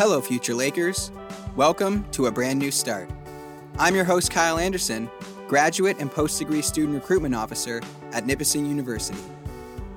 Hello, 0.00 0.22
future 0.22 0.54
Lakers. 0.54 1.12
Welcome 1.56 2.06
to 2.12 2.24
a 2.24 2.32
brand 2.32 2.58
new 2.58 2.70
start. 2.70 3.10
I'm 3.78 3.94
your 3.94 4.04
host, 4.04 4.30
Kyle 4.30 4.56
Anderson, 4.56 5.10
graduate 5.46 5.98
and 6.00 6.10
post 6.10 6.38
degree 6.38 6.62
student 6.62 6.94
recruitment 6.94 7.34
officer 7.34 7.82
at 8.12 8.24
Nipissing 8.24 8.64
University. 8.64 9.20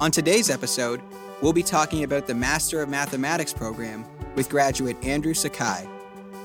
On 0.02 0.12
today's 0.12 0.50
episode, 0.50 1.02
we'll 1.42 1.54
be 1.54 1.64
talking 1.64 2.04
about 2.04 2.28
the 2.28 2.36
Master 2.36 2.82
of 2.82 2.90
Mathematics 2.90 3.54
program 3.54 4.04
with 4.36 4.50
graduate 4.50 5.02
Andrew 5.06 5.34
Sukhai. 5.34 5.88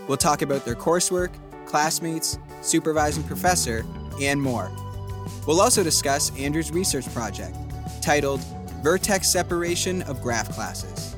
We'll 0.07 0.18
talk 0.18 0.43
about 0.43 0.64
their 0.64 0.77
coursework, 0.77 1.31
classmates, 1.67 2.39
supervising 2.63 3.25
professor, 3.25 3.85
and 4.22 4.40
more. 4.40 4.71
We'll 5.49 5.61
also 5.61 5.82
discuss 5.82 6.31
Andrew's 6.39 6.71
research 6.71 7.13
project 7.13 7.57
titled 8.03 8.40
Vertex 8.85 9.27
Separation 9.27 10.03
of 10.03 10.22
Graph 10.22 10.49
Classes. 10.53 11.17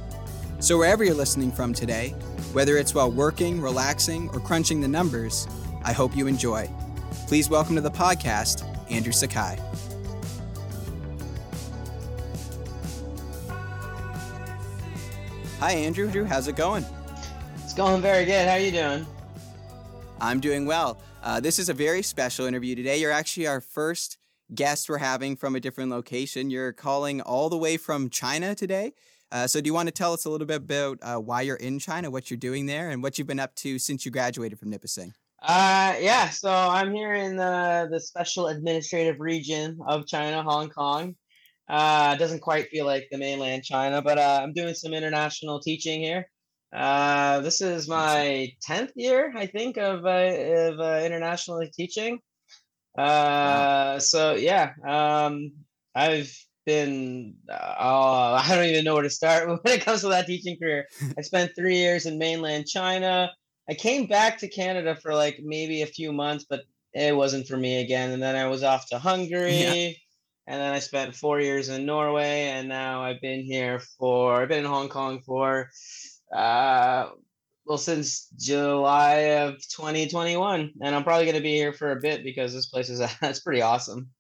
So, 0.60 0.77
wherever 0.77 1.02
you're 1.02 1.14
listening 1.14 1.52
from 1.52 1.72
today, 1.72 2.14
whether 2.52 2.77
it's 2.77 2.95
while 2.95 3.10
working, 3.10 3.60
relaxing, 3.60 4.28
or 4.30 4.40
crunching 4.40 4.80
the 4.80 4.88
numbers, 4.88 5.46
I 5.84 5.92
hope 5.92 6.16
you 6.16 6.27
enjoy. 6.27 6.68
Please 7.26 7.48
welcome 7.48 7.76
to 7.76 7.80
the 7.80 7.90
podcast, 7.90 8.64
Andrew 8.90 9.12
Sukhai. 9.12 9.59
Hi, 15.60 15.73
Andrew. 15.73 16.10
Drew, 16.10 16.24
how's 16.24 16.48
it 16.48 16.56
going? 16.56 16.84
It's 17.62 17.74
going 17.74 18.00
very 18.00 18.24
good. 18.24 18.48
How 18.48 18.54
are 18.54 18.59
you 18.59 18.73
doing? 18.73 19.06
I'm 20.20 20.40
doing 20.40 20.66
well. 20.66 21.01
Uh, 21.23 21.38
this 21.38 21.59
is 21.59 21.68
a 21.68 21.74
very 21.74 22.02
special 22.02 22.46
interview 22.46 22.74
today. 22.74 22.98
You're 22.98 23.12
actually 23.12 23.46
our 23.46 23.60
first 23.60 24.16
guest 24.54 24.88
we're 24.88 24.98
having 24.98 25.37
from 25.37 25.54
a 25.54 25.60
different 25.60 25.90
location. 25.90 26.51
You're 26.51 26.73
calling 26.73 27.20
all 27.20 27.48
the 27.48 27.59
way 27.59 27.76
from 27.76 28.10
China 28.10 28.54
today. 28.54 28.95
Uh, 29.32 29.46
so, 29.46 29.60
do 29.60 29.68
you 29.68 29.74
want 29.74 29.86
to 29.86 29.92
tell 29.92 30.12
us 30.12 30.24
a 30.24 30.30
little 30.30 30.46
bit 30.46 30.56
about 30.56 30.98
uh, 31.02 31.16
why 31.16 31.42
you're 31.42 31.56
in 31.56 31.78
China, 31.78 32.10
what 32.10 32.30
you're 32.30 32.38
doing 32.38 32.66
there, 32.66 32.90
and 32.90 33.02
what 33.02 33.18
you've 33.18 33.28
been 33.28 33.40
up 33.40 33.54
to 33.56 33.78
since 33.78 34.04
you 34.04 34.10
graduated 34.10 34.59
from 34.59 34.70
Nipissing? 34.70 35.12
Uh, 35.42 35.95
yeah. 36.00 36.28
So 36.30 36.50
I'm 36.50 36.92
here 36.92 37.14
in 37.14 37.37
the 37.37 37.88
the 37.90 38.00
special 38.00 38.48
administrative 38.48 39.20
region 39.20 39.78
of 39.87 40.06
China, 40.06 40.42
Hong 40.42 40.68
Kong. 40.68 41.14
Uh, 41.68 42.16
doesn't 42.16 42.40
quite 42.40 42.68
feel 42.68 42.84
like 42.84 43.06
the 43.10 43.18
mainland 43.18 43.62
China, 43.62 44.02
but 44.02 44.18
uh, 44.18 44.40
I'm 44.42 44.52
doing 44.52 44.74
some 44.74 44.92
international 44.92 45.60
teaching 45.60 46.00
here. 46.00 46.26
Uh, 46.72 47.40
this 47.40 47.60
is 47.60 47.88
my 47.88 48.52
tenth 48.60 48.92
year, 48.96 49.32
I 49.37 49.46
think, 49.46 49.76
of 49.76 50.04
uh, 50.04 50.09
of 50.09 50.80
uh, 50.80 51.00
internationally 51.04 51.70
teaching. 51.72 52.18
Uh, 52.98 53.02
wow. 53.02 53.98
so 53.98 54.34
yeah, 54.34 54.72
um, 54.87 55.52
I've 55.94 56.37
been 56.64 57.34
uh, 57.50 57.74
oh, 57.78 58.34
I 58.42 58.46
don't 58.48 58.64
even 58.64 58.84
know 58.84 58.94
where 58.94 59.02
to 59.02 59.10
start 59.10 59.48
when 59.64 59.74
it 59.74 59.84
comes 59.84 60.02
to 60.02 60.08
that 60.08 60.26
teaching 60.26 60.58
career. 60.58 60.86
I 61.18 61.22
spent 61.22 61.52
three 61.56 61.76
years 61.76 62.06
in 62.06 62.18
mainland 62.18 62.66
China. 62.66 63.30
I 63.68 63.74
came 63.74 64.06
back 64.06 64.38
to 64.38 64.48
Canada 64.48 64.97
for 64.97 65.14
like 65.14 65.41
maybe 65.42 65.82
a 65.82 65.86
few 65.86 66.12
months, 66.12 66.44
but 66.48 66.62
it 66.92 67.14
wasn't 67.14 67.47
for 67.47 67.56
me 67.56 67.81
again. 67.81 68.10
And 68.10 68.22
then 68.22 68.34
I 68.34 68.48
was 68.48 68.64
off 68.64 68.88
to 68.88 68.98
Hungary. 68.98 69.54
Yeah 69.54 69.92
and 70.50 70.60
then 70.60 70.72
I 70.72 70.81
spent 70.81 71.14
four 71.14 71.38
years 71.38 71.69
in 71.69 71.86
Norway, 71.86 72.48
and 72.48 72.69
now 72.69 73.04
I've 73.04 73.20
been 73.20 73.44
here 73.44 73.78
for 73.78 74.42
I've 74.42 74.48
been 74.48 74.64
in 74.64 74.70
Hong 74.70 74.88
Kong 74.88 75.20
for 75.20 75.70
uh 76.34 77.08
well 77.64 77.78
since 77.78 78.26
July 78.36 79.12
of 79.44 79.54
2021, 79.69 80.72
and 80.82 80.94
I'm 80.94 81.04
probably 81.04 81.26
gonna 81.26 81.41
be 81.41 81.54
here 81.54 81.72
for 81.72 81.92
a 81.92 82.00
bit 82.00 82.25
because 82.25 82.53
this 82.53 82.66
place 82.66 82.91
is 82.91 83.00
that's 83.20 83.38
pretty 83.38 83.62
awesome. 83.62 84.10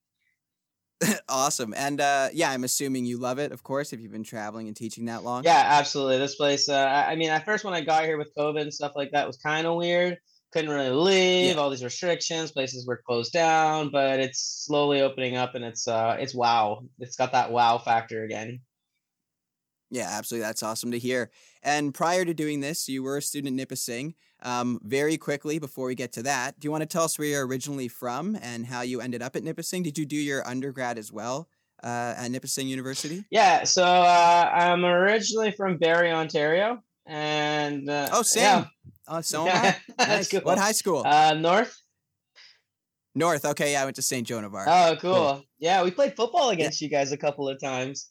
awesome, 1.28 1.74
and 1.76 2.00
uh, 2.00 2.28
yeah, 2.32 2.50
I'm 2.50 2.64
assuming 2.64 3.04
you 3.04 3.18
love 3.18 3.38
it, 3.38 3.52
of 3.52 3.62
course, 3.62 3.92
if 3.92 4.00
you've 4.00 4.12
been 4.12 4.24
traveling 4.24 4.66
and 4.66 4.76
teaching 4.76 5.06
that 5.06 5.24
long. 5.24 5.44
Yeah, 5.44 5.62
absolutely. 5.64 6.18
This 6.18 6.36
place, 6.36 6.68
uh, 6.68 7.04
I 7.08 7.16
mean, 7.16 7.30
at 7.30 7.44
first 7.44 7.64
when 7.64 7.74
I 7.74 7.80
got 7.80 8.04
here 8.04 8.18
with 8.18 8.34
COVID 8.36 8.60
and 8.60 8.74
stuff 8.74 8.92
like 8.96 9.12
that, 9.12 9.26
was 9.26 9.36
kind 9.38 9.66
of 9.66 9.76
weird 9.76 10.18
couldn't 10.52 10.70
really 10.70 10.90
leave 10.90 11.54
yeah. 11.54 11.60
all 11.60 11.70
these 11.70 11.84
restrictions 11.84 12.52
places 12.52 12.86
were 12.86 13.00
closed 13.06 13.32
down 13.32 13.90
but 13.90 14.18
it's 14.18 14.64
slowly 14.66 15.00
opening 15.00 15.36
up 15.36 15.54
and 15.54 15.64
it's 15.64 15.86
uh 15.86 16.16
it's 16.18 16.34
wow 16.34 16.82
it's 16.98 17.16
got 17.16 17.32
that 17.32 17.50
wow 17.50 17.78
factor 17.78 18.24
again 18.24 18.60
yeah 19.90 20.08
absolutely 20.10 20.44
that's 20.44 20.62
awesome 20.62 20.90
to 20.90 20.98
hear 20.98 21.30
and 21.62 21.94
prior 21.94 22.24
to 22.24 22.34
doing 22.34 22.60
this 22.60 22.88
you 22.88 23.02
were 23.02 23.16
a 23.16 23.22
student 23.22 23.54
at 23.54 23.56
nipissing 23.56 24.14
um, 24.42 24.80
very 24.82 25.16
quickly 25.16 25.58
before 25.58 25.86
we 25.86 25.94
get 25.94 26.12
to 26.12 26.22
that 26.22 26.58
do 26.58 26.66
you 26.66 26.70
want 26.70 26.82
to 26.82 26.86
tell 26.86 27.04
us 27.04 27.18
where 27.18 27.28
you're 27.28 27.46
originally 27.46 27.88
from 27.88 28.36
and 28.42 28.66
how 28.66 28.80
you 28.80 29.00
ended 29.00 29.22
up 29.22 29.36
at 29.36 29.42
nipissing 29.42 29.82
did 29.82 29.98
you 29.98 30.06
do 30.06 30.16
your 30.16 30.46
undergrad 30.46 30.98
as 30.98 31.12
well 31.12 31.48
uh, 31.82 32.14
at 32.16 32.30
nipissing 32.30 32.68
university 32.68 33.24
yeah 33.30 33.64
so 33.64 33.84
uh, 33.84 34.50
i'm 34.52 34.84
originally 34.84 35.50
from 35.50 35.76
barrie 35.76 36.12
ontario 36.12 36.82
and 37.06 37.88
uh, 37.88 38.08
oh 38.12 38.22
same 38.22 38.42
yeah 38.42 38.64
Oh, 39.10 39.20
so 39.20 39.44
yeah, 39.46 39.74
nice. 39.98 40.28
Cool. 40.28 40.40
What 40.40 40.58
high 40.58 40.72
school? 40.72 41.02
Uh, 41.04 41.34
North. 41.34 41.82
North. 43.14 43.44
Okay, 43.44 43.72
yeah, 43.72 43.82
I 43.82 43.84
went 43.84 43.96
to 43.96 44.02
St. 44.02 44.26
Joan 44.26 44.44
of 44.44 44.54
Arc. 44.54 44.68
Oh, 44.70 44.96
cool. 45.00 45.14
cool. 45.14 45.44
Yeah, 45.58 45.82
we 45.82 45.90
played 45.90 46.14
football 46.14 46.50
against 46.50 46.80
yeah. 46.80 46.86
you 46.86 46.90
guys 46.90 47.10
a 47.10 47.16
couple 47.16 47.48
of 47.48 47.60
times. 47.60 48.08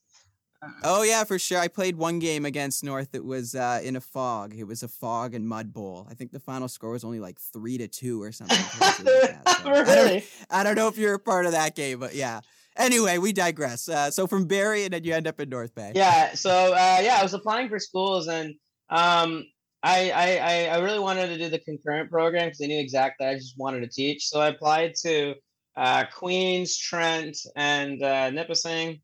Oh 0.83 1.03
yeah, 1.03 1.23
for 1.23 1.39
sure. 1.39 1.59
I 1.59 1.67
played 1.67 1.95
one 1.95 2.19
game 2.19 2.45
against 2.45 2.83
North. 2.83 3.13
It 3.13 3.23
was 3.23 3.55
uh, 3.55 3.79
in 3.83 3.95
a 3.95 4.01
fog. 4.01 4.53
It 4.57 4.65
was 4.65 4.83
a 4.83 4.87
fog 4.87 5.33
and 5.33 5.47
mud 5.47 5.73
bowl. 5.73 6.07
I 6.09 6.13
think 6.13 6.31
the 6.31 6.39
final 6.39 6.67
score 6.67 6.91
was 6.91 7.03
only 7.03 7.19
like 7.19 7.39
three 7.39 7.77
to 7.77 7.87
two 7.87 8.21
or 8.21 8.31
something. 8.31 8.57
really? 9.05 9.33
I 9.45 9.83
don't, 9.93 10.23
I 10.49 10.63
don't 10.63 10.75
know 10.75 10.87
if 10.87 10.97
you're 10.97 11.13
a 11.13 11.19
part 11.19 11.45
of 11.45 11.53
that 11.53 11.75
game, 11.75 11.99
but 11.99 12.15
yeah. 12.15 12.41
Anyway, 12.77 13.17
we 13.17 13.33
digress. 13.33 13.89
Uh, 13.89 14.11
so 14.11 14.27
from 14.27 14.45
Barrie, 14.45 14.85
and 14.85 14.93
then 14.93 15.03
you 15.03 15.13
end 15.13 15.27
up 15.27 15.39
in 15.39 15.49
North 15.49 15.73
Bay. 15.75 15.93
Yeah. 15.95 16.33
So 16.33 16.51
uh, 16.51 16.99
yeah, 17.01 17.17
I 17.19 17.23
was 17.23 17.33
applying 17.33 17.69
for 17.69 17.79
schools, 17.79 18.27
and 18.27 18.55
um, 18.89 19.45
I, 19.81 20.11
I 20.11 20.65
I 20.75 20.79
really 20.79 20.99
wanted 20.99 21.27
to 21.27 21.37
do 21.37 21.49
the 21.49 21.59
concurrent 21.59 22.09
program 22.09 22.47
because 22.47 22.61
I 22.61 22.67
knew 22.67 22.79
exactly 22.79 23.27
I 23.27 23.35
just 23.35 23.57
wanted 23.57 23.81
to 23.81 23.89
teach. 23.89 24.27
So 24.27 24.41
I 24.41 24.49
applied 24.49 24.95
to 25.03 25.35
uh, 25.77 26.03
Queens, 26.13 26.77
Trent, 26.77 27.37
and 27.55 28.03
uh, 28.03 28.29
Nipissing. 28.31 29.01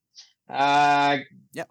Uh, 0.50 1.18
yep. 1.54 1.70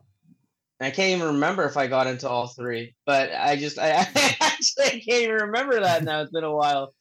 I 0.81 0.91
can't 0.91 1.17
even 1.17 1.35
remember 1.35 1.65
if 1.65 1.77
I 1.77 1.87
got 1.87 2.07
into 2.07 2.29
all 2.29 2.49
three, 2.49 2.95
but 3.07 3.31
I 3.33 3.57
just 3.57 3.79
I, 3.79 3.91
I 4.15 4.37
actually 4.41 5.01
can't 5.01 5.23
even 5.23 5.37
remember 5.37 5.81
that 5.81 6.05
now. 6.05 6.21
It's 6.21 6.33
been 6.33 6.45
a 6.45 6.55
while. 6.55 6.95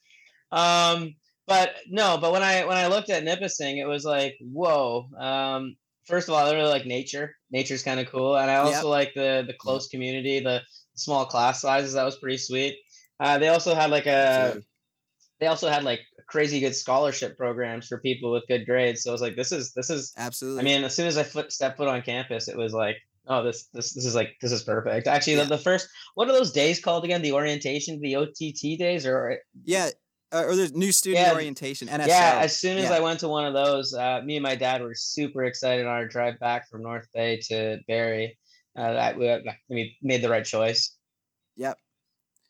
Um, 0.51 1.15
but 1.47 1.75
no, 1.89 2.17
but 2.19 2.31
when 2.31 2.43
I 2.43 2.65
when 2.65 2.77
I 2.77 2.87
looked 2.87 3.09
at 3.09 3.23
Nipissing, 3.23 3.77
it 3.77 3.87
was 3.87 4.05
like 4.05 4.35
whoa. 4.39 5.07
Um, 5.17 5.75
first 6.05 6.29
of 6.29 6.35
all, 6.35 6.45
I 6.45 6.53
really 6.53 6.69
like 6.69 6.85
nature. 6.85 7.35
Nature's 7.51 7.83
kind 7.83 7.99
of 7.99 8.09
cool, 8.09 8.37
and 8.37 8.49
I 8.49 8.57
also 8.57 8.77
yep. 8.77 8.85
like 8.85 9.13
the 9.13 9.43
the 9.45 9.53
close 9.53 9.87
community. 9.87 10.39
The 10.39 10.61
small 10.95 11.25
class 11.25 11.61
sizes. 11.61 11.93
That 11.93 12.05
was 12.05 12.17
pretty 12.17 12.37
sweet. 12.37 12.77
Uh, 13.19 13.37
they 13.37 13.49
also 13.49 13.75
had 13.75 13.89
like 13.89 14.05
a, 14.05 14.61
they 15.39 15.47
also 15.47 15.69
had 15.69 15.83
like 15.83 16.01
crazy 16.27 16.59
good 16.59 16.75
scholarship 16.75 17.37
programs 17.37 17.87
for 17.87 17.99
people 17.99 18.31
with 18.31 18.47
good 18.47 18.65
grades. 18.65 19.03
So 19.03 19.11
I 19.11 19.13
was 19.13 19.21
like, 19.21 19.35
this 19.35 19.51
is 19.51 19.73
this 19.73 19.89
is 19.89 20.13
absolutely. 20.17 20.61
I 20.61 20.63
mean, 20.63 20.83
as 20.83 20.95
soon 20.95 21.07
as 21.07 21.17
I 21.17 21.23
foot 21.23 21.51
step 21.51 21.77
foot 21.77 21.87
on 21.87 22.01
campus, 22.01 22.47
it 22.47 22.57
was 22.57 22.73
like, 22.73 22.97
oh, 23.27 23.43
this 23.43 23.67
this 23.73 23.93
this 23.93 24.05
is 24.05 24.15
like 24.15 24.35
this 24.41 24.51
is 24.51 24.63
perfect. 24.63 25.07
Actually, 25.07 25.37
yeah. 25.37 25.43
the, 25.43 25.57
the 25.57 25.63
first 25.63 25.87
what 26.15 26.29
are 26.29 26.33
those 26.33 26.51
days 26.51 26.79
called 26.79 27.03
again? 27.03 27.21
The 27.21 27.33
orientation, 27.33 27.99
the 27.99 28.15
OTT 28.15 28.77
days, 28.77 29.05
or 29.05 29.39
yeah. 29.63 29.89
Uh, 30.31 30.45
or 30.47 30.55
there's 30.55 30.73
new 30.73 30.91
student 30.91 31.27
yeah. 31.27 31.33
orientation. 31.33 31.87
NSO. 31.87 32.07
Yeah, 32.07 32.39
as 32.41 32.57
soon 32.57 32.79
as 32.79 32.89
yeah. 32.89 32.95
I 32.95 32.99
went 33.01 33.19
to 33.19 33.27
one 33.27 33.45
of 33.45 33.53
those, 33.53 33.93
uh, 33.93 34.19
me 34.25 34.37
and 34.37 34.41
my 34.41 34.55
dad 34.55 34.81
were 34.81 34.95
super 34.95 35.43
excited 35.43 35.85
on 35.85 35.91
our 35.91 36.07
drive 36.07 36.39
back 36.39 36.67
from 36.71 36.81
North 36.81 37.07
Bay 37.13 37.39
to 37.49 37.77
Barrie 37.87 38.35
uh, 38.75 38.93
that 38.93 39.17
we 39.69 39.95
made 40.01 40.23
the 40.23 40.29
right 40.29 40.43
choice. 40.43 40.95
Yep. 41.57 41.77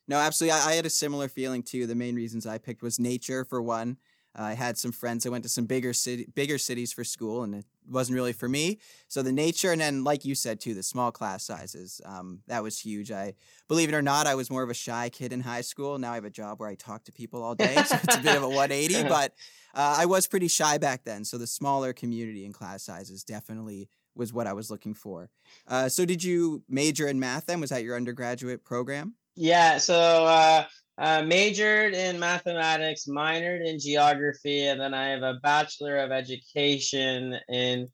No, 0.08 0.18
absolutely. 0.18 0.60
I, 0.60 0.72
I, 0.72 0.74
had 0.74 0.86
a 0.86 0.90
similar 0.90 1.30
feeling 1.30 1.64
too. 1.64 1.88
The 1.88 1.96
main 1.96 2.16
reasons 2.16 2.46
I 2.46 2.58
picked 2.58 2.82
was 2.82 3.00
nature 3.00 3.46
for 3.46 3.62
one. 3.62 3.98
Uh, 4.38 4.44
I 4.44 4.54
had 4.54 4.78
some 4.78 4.92
friends 4.92 5.24
that 5.24 5.32
went 5.32 5.44
to 5.44 5.50
some 5.50 5.66
bigger 5.66 5.94
city, 5.94 6.28
bigger 6.34 6.58
cities 6.58 6.92
for 6.92 7.04
school, 7.04 7.44
and 7.44 7.54
it 7.54 7.66
wasn't 7.88 8.16
really 8.16 8.34
for 8.34 8.50
me. 8.50 8.80
So 9.08 9.22
the 9.22 9.32
nature, 9.32 9.72
and 9.72 9.80
then 9.80 10.04
like 10.04 10.26
you 10.26 10.34
said 10.34 10.60
too, 10.60 10.74
the 10.74 10.82
small 10.82 11.12
class 11.12 11.46
sizes, 11.46 12.02
um, 12.04 12.40
that 12.48 12.64
was 12.64 12.80
huge. 12.80 13.12
I 13.12 13.36
believe 13.68 13.90
it 13.90 13.96
or 13.96 14.02
not, 14.02 14.26
I 14.26 14.34
was 14.34 14.50
more 14.50 14.64
of 14.64 14.72
a 14.72 14.74
shy 14.74 15.10
kid 15.10 15.34
in 15.34 15.42
high 15.42 15.62
school. 15.62 16.00
Now 16.00 16.14
I 16.14 16.16
have 16.16 16.26
a 16.26 16.32
job 16.32 16.60
where 16.60 16.70
I 16.70 16.76
talk 16.76 17.04
to 17.04 17.12
people 17.12 17.44
all 17.44 17.54
day, 17.54 17.76
so 17.86 17.96
it's 18.04 18.16
a 18.16 18.22
bit 18.22 18.36
of 18.36 18.44
a 18.44 18.50
180. 18.50 19.08
But 19.08 19.34
uh, 19.76 19.98
I 20.00 20.08
was 20.08 20.26
pretty 20.26 20.48
shy 20.48 20.80
back 20.80 21.04
then. 21.04 21.26
So 21.26 21.38
the 21.38 21.48
smaller 21.48 21.94
community 21.94 22.44
and 22.44 22.54
class 22.54 22.84
sizes 22.84 23.24
definitely 23.24 23.88
was 24.16 24.34
what 24.34 24.48
I 24.48 24.54
was 24.54 24.72
looking 24.72 24.96
for. 24.96 25.30
Uh, 25.68 25.90
so 25.90 26.06
did 26.06 26.24
you 26.24 26.64
major 26.68 27.08
in 27.08 27.20
math 27.20 27.46
then? 27.46 27.62
Was 27.62 27.70
that 27.70 27.84
your 27.84 27.96
undergraduate 27.96 28.64
program? 28.64 29.16
Yeah. 29.36 29.78
So 29.78 29.96
uh, 29.96 30.66
uh, 30.98 31.24
majored 31.24 31.94
in 31.94 32.20
mathematics, 32.20 33.06
minored 33.08 33.68
in 33.68 33.80
geography, 33.80 34.68
and 34.68 34.80
then 34.80 34.94
I 34.94 35.10
have 35.10 35.24
a 35.24 35.40
bachelor 35.42 35.98
of 35.98 36.12
education 36.12 37.38
in. 37.50 37.88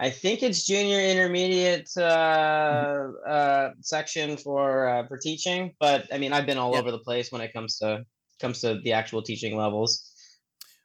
I 0.00 0.10
think 0.10 0.44
it's 0.44 0.64
junior 0.64 1.00
intermediate 1.00 1.90
uh, 1.96 3.08
uh, 3.28 3.70
section 3.80 4.36
for 4.36 4.88
uh, 4.88 5.06
for 5.08 5.18
teaching, 5.18 5.74
but 5.80 6.06
I 6.12 6.18
mean 6.18 6.32
I've 6.32 6.46
been 6.46 6.58
all 6.58 6.72
yep. 6.72 6.82
over 6.82 6.92
the 6.92 7.00
place 7.00 7.32
when 7.32 7.40
it 7.40 7.52
comes 7.52 7.78
to 7.78 8.04
comes 8.40 8.60
to 8.60 8.80
the 8.84 8.92
actual 8.92 9.22
teaching 9.22 9.56
levels. 9.56 10.12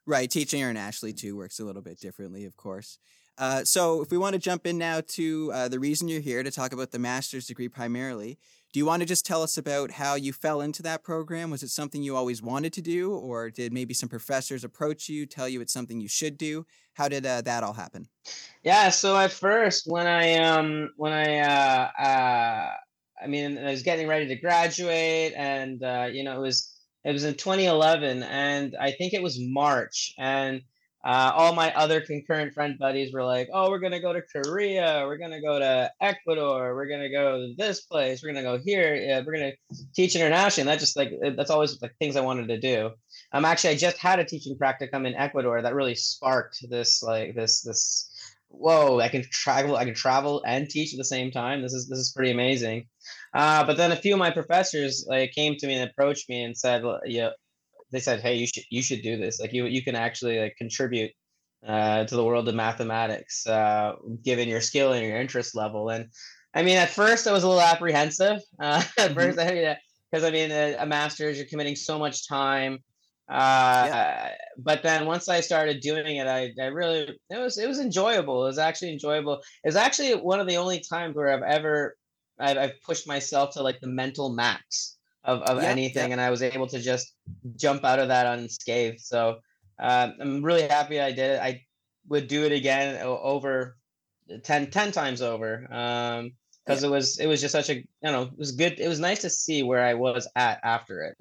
Right, 0.06 0.30
teaching 0.30 0.62
internationally 0.62 1.14
too 1.14 1.38
works 1.38 1.60
a 1.60 1.64
little 1.64 1.84
bit 1.84 2.00
differently, 2.00 2.46
of 2.46 2.58
course. 2.58 2.98
Uh, 3.38 3.64
so, 3.64 4.02
if 4.02 4.12
we 4.12 4.18
want 4.18 4.34
to 4.34 4.40
jump 4.40 4.68
in 4.68 4.78
now 4.78 5.02
to 5.08 5.52
uh, 5.54 5.68
the 5.68 5.80
reason 5.80 6.08
you're 6.08 6.22
here 6.22 6.44
to 6.44 6.52
talk 6.52 6.72
about 6.74 6.92
the 6.92 7.00
master's 7.00 7.48
degree 7.48 7.70
primarily, 7.70 8.38
Do 8.74 8.80
you 8.80 8.88
want 8.88 9.02
to 9.02 9.06
just 9.06 9.24
tell 9.24 9.44
us 9.44 9.56
about 9.60 9.92
how 9.92 10.16
you 10.16 10.34
fell 10.34 10.60
into 10.60 10.82
that 10.82 11.04
program? 11.04 11.52
Was 11.52 11.62
it 11.62 11.70
something 11.70 12.02
you 12.02 12.16
always 12.16 12.42
wanted 12.42 12.74
to 12.74 12.82
do, 12.82 13.14
or 13.14 13.52
did 13.52 13.72
maybe 13.72 13.94
some 13.94 14.10
professors 14.10 14.64
approach 14.64 15.08
you, 15.08 15.28
tell 15.28 15.48
you 15.48 15.62
it's 15.62 15.72
something 15.72 16.02
you 16.02 16.08
should 16.08 16.40
do? 16.40 16.66
How 16.94 17.08
did 17.08 17.24
uh, 17.24 17.42
that 17.42 17.64
all 17.64 17.74
happen? 17.74 18.08
Yeah, 18.64 18.90
so 18.90 19.16
at 19.16 19.32
first, 19.32 19.86
when 19.86 20.08
I 20.08 20.38
um 20.40 20.90
when 20.98 21.14
I 21.14 21.42
uh, 21.42 22.02
uh 22.02 22.70
I 23.24 23.28
mean 23.28 23.60
I 23.60 23.70
was 23.70 23.84
getting 23.84 24.08
ready 24.08 24.28
to 24.30 24.36
graduate, 24.38 25.34
and 25.38 25.84
uh, 25.84 26.08
you 26.12 26.24
know 26.24 26.36
it 26.36 26.42
was 26.42 26.76
it 27.06 27.12
was 27.12 27.26
in 27.26 27.36
2011, 27.36 28.24
and 28.24 28.76
I 28.82 28.90
think 28.94 29.14
it 29.14 29.22
was 29.22 29.38
March, 29.40 30.16
and 30.18 30.64
uh, 31.04 31.34
all 31.36 31.54
my 31.54 31.74
other 31.74 32.00
concurrent 32.00 32.54
friend 32.54 32.78
buddies 32.80 33.12
were 33.14 33.26
like, 33.26 33.50
"Oh, 33.54 33.70
we're 33.70 33.80
gonna 33.80 34.00
go 34.00 34.14
to 34.14 34.22
Korea. 34.22 35.04
We're 35.06 35.18
gonna 35.18 35.42
go 35.42 35.60
to 35.60 35.92
Ecuador. 36.00 36.76
We're 36.76 36.88
gonna 36.88 37.10
go 37.10 37.40
to 37.40 37.54
this 37.58 37.82
place. 37.82 38.24
We're 38.24 38.30
gonna 38.30 38.44
go 38.44 38.58
here. 38.64 38.96
Yeah, 38.96 39.22
we're 39.26 39.34
gonna 39.34 39.52
teach 39.94 40.16
internationally." 40.16 40.70
And 40.70 40.74
that 40.74 40.80
just 40.80 40.96
like 40.96 41.12
that's 41.36 41.52
always 41.52 41.82
like 41.82 41.94
things 42.00 42.16
I 42.16 42.22
wanted 42.22 42.48
to 42.48 42.60
do. 42.60 42.92
Um, 43.34 43.44
actually, 43.44 43.72
I 43.72 43.76
just 43.76 43.98
had 43.98 44.20
a 44.20 44.26
teaching 44.26 44.58
practicum 44.58 45.06
in 45.06 45.14
Ecuador 45.16 45.62
that 45.62 45.76
really 45.76 45.96
sparked 45.96 46.66
this 46.70 47.04
like 47.04 47.36
this 47.36 47.62
this. 47.62 48.10
Whoa! 48.48 49.00
I 49.00 49.10
can 49.10 49.24
travel. 49.30 49.76
I 49.76 49.84
can 49.84 49.96
travel 49.96 50.42
and 50.46 50.70
teach 50.70 50.94
at 50.94 50.98
the 50.98 51.04
same 51.04 51.32
time. 51.32 51.62
This 51.62 51.74
is 51.74 51.90
this 51.90 52.00
is 52.00 52.14
pretty 52.16 52.32
amazing. 52.32 52.86
Uh, 53.34 53.66
but 53.66 53.76
then 53.78 53.92
a 53.92 53.96
few 53.98 54.14
of 54.14 54.20
my 54.20 54.32
professors 54.32 55.06
like 55.10 55.32
came 55.32 55.56
to 55.58 55.68
me 55.68 55.74
and 55.74 55.90
approached 55.90 56.30
me 56.30 56.44
and 56.44 56.58
said, 56.58 56.84
"Yeah, 57.06 57.32
they 57.94 58.00
said, 58.00 58.22
"Hey, 58.22 58.36
you 58.36 58.48
should 58.48 58.64
you 58.70 58.82
should 58.82 59.04
do 59.04 59.18
this. 59.18 59.40
Like 59.40 59.54
you 59.54 59.66
you 59.68 59.84
can 59.84 59.96
actually 59.96 60.40
like 60.40 60.56
contribute 60.58 61.12
uh, 61.66 62.04
to 62.06 62.16
the 62.16 62.24
world 62.24 62.48
of 62.50 62.56
mathematics, 62.56 63.48
uh, 63.48 63.94
given 64.24 64.50
your 64.50 64.62
skill 64.62 64.92
and 64.92 65.06
your 65.06 65.18
interest 65.18 65.56
level." 65.56 65.90
And 65.90 66.10
I 66.54 66.64
mean, 66.64 66.78
at 66.78 66.90
first 66.90 67.28
I 67.28 67.32
was 67.32 67.44
a 67.44 67.48
little 67.48 67.62
apprehensive. 67.62 68.42
Uh, 68.60 68.82
at 68.98 69.12
mm-hmm. 69.16 69.40
I 69.40 69.78
because 70.12 70.24
I 70.28 70.32
mean, 70.32 70.52
a, 70.52 70.76
a, 70.76 70.86
master's 70.86 71.38
you're 71.38 71.48
committing 71.48 71.76
so 71.76 72.00
much 72.00 72.28
time. 72.28 72.80
Uh, 73.30 73.86
yeah. 73.88 74.30
But 74.58 74.84
then 74.84 75.06
once 75.06 75.30
I 75.30 75.42
started 75.42 75.80
doing 75.80 76.18
it, 76.18 76.28
I, 76.28 76.52
I 76.60 76.68
really 76.68 77.18
it 77.30 77.38
was 77.38 77.58
it 77.58 77.68
was 77.68 77.80
enjoyable. 77.80 78.44
It 78.44 78.48
was 78.48 78.58
actually 78.58 78.92
enjoyable. 78.92 79.36
It 79.36 79.68
was 79.68 79.76
actually 79.76 80.14
one 80.14 80.40
of 80.40 80.48
the 80.48 80.58
only 80.58 80.82
times 80.82 81.16
where 81.16 81.30
I've 81.30 81.44
ever 81.44 81.96
I've, 82.40 82.58
I've 82.58 82.82
pushed 82.82 83.08
myself 83.08 83.54
to 83.54 83.64
like 83.64 83.80
the 83.80 83.88
mental 83.88 84.34
max 84.34 84.98
of, 85.24 85.42
of 85.44 85.62
yeah, 85.62 85.70
anything 85.70 86.08
yeah. 86.10 86.14
and 86.14 86.22
i 86.22 86.30
was 86.30 86.42
able 86.42 86.68
to 86.68 86.80
just 86.80 87.14
jump 87.56 87.84
out 87.84 88.00
of 88.00 88.08
that 88.08 88.26
unscathed 88.26 89.00
so 89.00 89.38
um, 89.80 90.14
i'm 90.20 90.44
really 90.44 90.68
happy 90.68 91.00
i 91.00 91.12
did 91.12 91.32
it 91.32 91.42
i 91.42 91.62
would 92.08 92.28
do 92.28 92.44
it 92.44 92.52
again 92.52 93.02
over 93.02 93.78
10, 94.44 94.70
10 94.70 94.92
times 94.92 95.22
over 95.22 95.68
um 95.72 96.32
because 96.66 96.84
yeah. 96.84 96.90
it 96.90 96.92
was 96.92 97.20
it 97.20 97.28
was 97.28 97.42
just 97.42 97.52
such 97.52 97.70
a 97.70 97.76
you 97.76 97.86
know 98.04 98.24
it 98.24 98.38
was 98.38 98.52
good 98.52 98.80
it 98.80 98.88
was 98.88 99.00
nice 99.00 99.22
to 99.22 99.30
see 99.30 99.64
where 99.64 99.84
i 99.84 99.94
was 99.94 100.28
at 100.36 100.60
after 100.64 101.02
it 101.02 101.18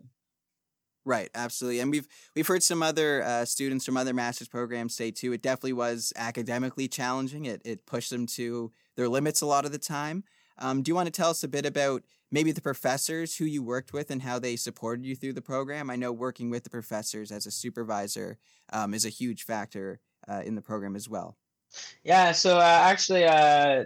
Right, 1.04 1.30
absolutely, 1.34 1.80
and 1.80 1.90
we've 1.90 2.06
we've 2.36 2.46
heard 2.46 2.62
some 2.62 2.80
other 2.80 3.24
uh, 3.24 3.44
students 3.44 3.84
from 3.84 3.96
other 3.96 4.14
master's 4.14 4.46
programs 4.46 4.94
say 4.94 5.10
too. 5.10 5.32
It 5.32 5.42
definitely 5.42 5.72
was 5.72 6.12
academically 6.14 6.86
challenging. 6.86 7.46
It 7.46 7.60
it 7.64 7.86
pushed 7.86 8.10
them 8.10 8.24
to 8.26 8.70
their 8.94 9.08
limits 9.08 9.40
a 9.40 9.46
lot 9.46 9.64
of 9.64 9.72
the 9.72 9.78
time. 9.78 10.22
Um, 10.58 10.82
do 10.82 10.90
you 10.90 10.94
want 10.94 11.06
to 11.06 11.12
tell 11.12 11.30
us 11.30 11.44
a 11.44 11.48
bit 11.48 11.66
about 11.66 12.02
maybe 12.30 12.52
the 12.52 12.60
professors 12.60 13.36
who 13.36 13.44
you 13.44 13.62
worked 13.62 13.92
with 13.92 14.10
and 14.10 14.22
how 14.22 14.38
they 14.38 14.56
supported 14.56 15.04
you 15.04 15.14
through 15.16 15.34
the 15.34 15.42
program? 15.42 15.90
I 15.90 15.96
know 15.96 16.12
working 16.12 16.50
with 16.50 16.64
the 16.64 16.70
professors 16.70 17.30
as 17.30 17.46
a 17.46 17.50
supervisor 17.50 18.38
um, 18.72 18.94
is 18.94 19.04
a 19.04 19.10
huge 19.10 19.44
factor 19.44 20.00
uh, 20.28 20.42
in 20.44 20.54
the 20.54 20.62
program 20.62 20.96
as 20.96 21.08
well. 21.08 21.36
Yeah, 22.04 22.32
so 22.32 22.58
uh, 22.58 22.80
actually, 22.82 23.24
uh, 23.24 23.84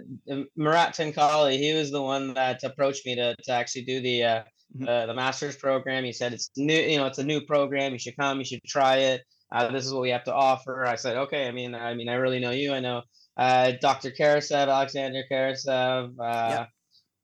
Murat 0.55 0.93
Tuncali, 0.93 1.57
he 1.57 1.73
was 1.73 1.91
the 1.91 2.01
one 2.01 2.33
that 2.33 2.63
approached 2.63 3.05
me 3.05 3.15
to, 3.15 3.35
to 3.43 3.51
actually 3.51 3.83
do 3.83 4.01
the 4.01 4.23
uh, 4.23 4.43
mm-hmm. 4.75 4.87
uh, 4.87 5.05
the 5.05 5.13
master's 5.13 5.55
program. 5.55 6.03
He 6.03 6.11
said 6.11 6.33
it's 6.33 6.51
new, 6.57 6.79
you 6.79 6.97
know, 6.97 7.05
it's 7.05 7.19
a 7.19 7.23
new 7.23 7.41
program. 7.41 7.93
You 7.93 7.99
should 7.99 8.17
come. 8.17 8.39
You 8.39 8.45
should 8.45 8.63
try 8.65 8.97
it. 8.97 9.21
Uh, 9.51 9.71
this 9.71 9.85
is 9.85 9.93
what 9.93 10.01
we 10.01 10.09
have 10.09 10.25
to 10.25 10.33
offer. 10.33 10.85
I 10.85 10.95
said, 10.95 11.15
okay. 11.17 11.47
I 11.47 11.51
mean, 11.51 11.73
I 11.73 11.93
mean, 11.93 12.09
I 12.09 12.15
really 12.15 12.39
know 12.39 12.51
you. 12.51 12.73
I 12.73 12.81
know 12.81 13.03
uh, 13.37 13.73
Dr. 13.79 14.11
Karasev, 14.11 14.67
Alexander 14.67 15.23
Karasev, 15.31 16.13
uh, 16.19 16.49
yep. 16.49 16.69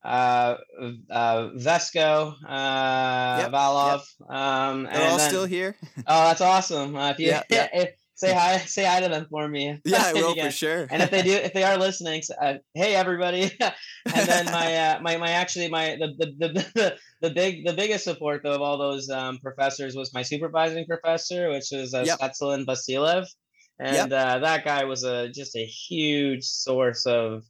uh, 0.05 0.55
uh, 1.09 1.49
Vesko, 1.57 2.35
uh, 2.47 3.37
yep. 3.41 3.51
Valov. 3.51 4.01
Yep. 4.19 4.29
Um, 4.29 4.83
They're 4.83 5.09
all 5.09 5.17
then, 5.17 5.29
still 5.29 5.45
here. 5.45 5.75
oh, 6.07 6.27
that's 6.27 6.41
awesome. 6.41 6.95
Uh, 6.95 7.09
if 7.11 7.19
you 7.19 7.27
yep, 7.27 7.45
if, 7.49 7.89
say 8.15 8.31
hi, 8.31 8.57
say 8.59 8.85
hi 8.85 8.99
to 8.99 9.09
them 9.09 9.25
for 9.29 9.47
me. 9.47 9.81
Yeah, 9.85 10.03
I 10.05 10.13
will 10.13 10.35
for 10.35 10.51
sure. 10.51 10.87
and 10.91 11.01
if 11.01 11.09
they 11.09 11.23
do, 11.23 11.31
if 11.31 11.53
they 11.53 11.63
are 11.63 11.77
listening, 11.77 12.21
uh, 12.39 12.55
hey 12.75 12.93
everybody. 12.93 13.51
and 13.61 14.27
then 14.27 14.45
my 14.45 14.75
uh, 14.75 14.99
my 15.01 15.17
my 15.17 15.31
actually 15.31 15.69
my 15.69 15.97
the 15.99 16.13
the, 16.17 16.47
the 16.75 16.97
the 17.21 17.29
big 17.31 17.65
the 17.65 17.73
biggest 17.73 18.03
support 18.03 18.41
though 18.43 18.53
of 18.53 18.61
all 18.61 18.77
those 18.77 19.09
um, 19.09 19.39
professors 19.39 19.95
was 19.95 20.13
my 20.13 20.21
supervising 20.21 20.85
professor, 20.85 21.49
which 21.49 21.73
is 21.73 21.93
uh, 21.93 22.03
yep. 22.05 22.19
Vassilev 22.19 23.25
and 23.79 24.11
yep. 24.11 24.11
uh, 24.11 24.39
that 24.39 24.63
guy 24.63 24.83
was 24.83 25.03
a 25.03 25.29
just 25.29 25.55
a 25.55 25.65
huge 25.65 26.43
source 26.43 27.05
of 27.05 27.43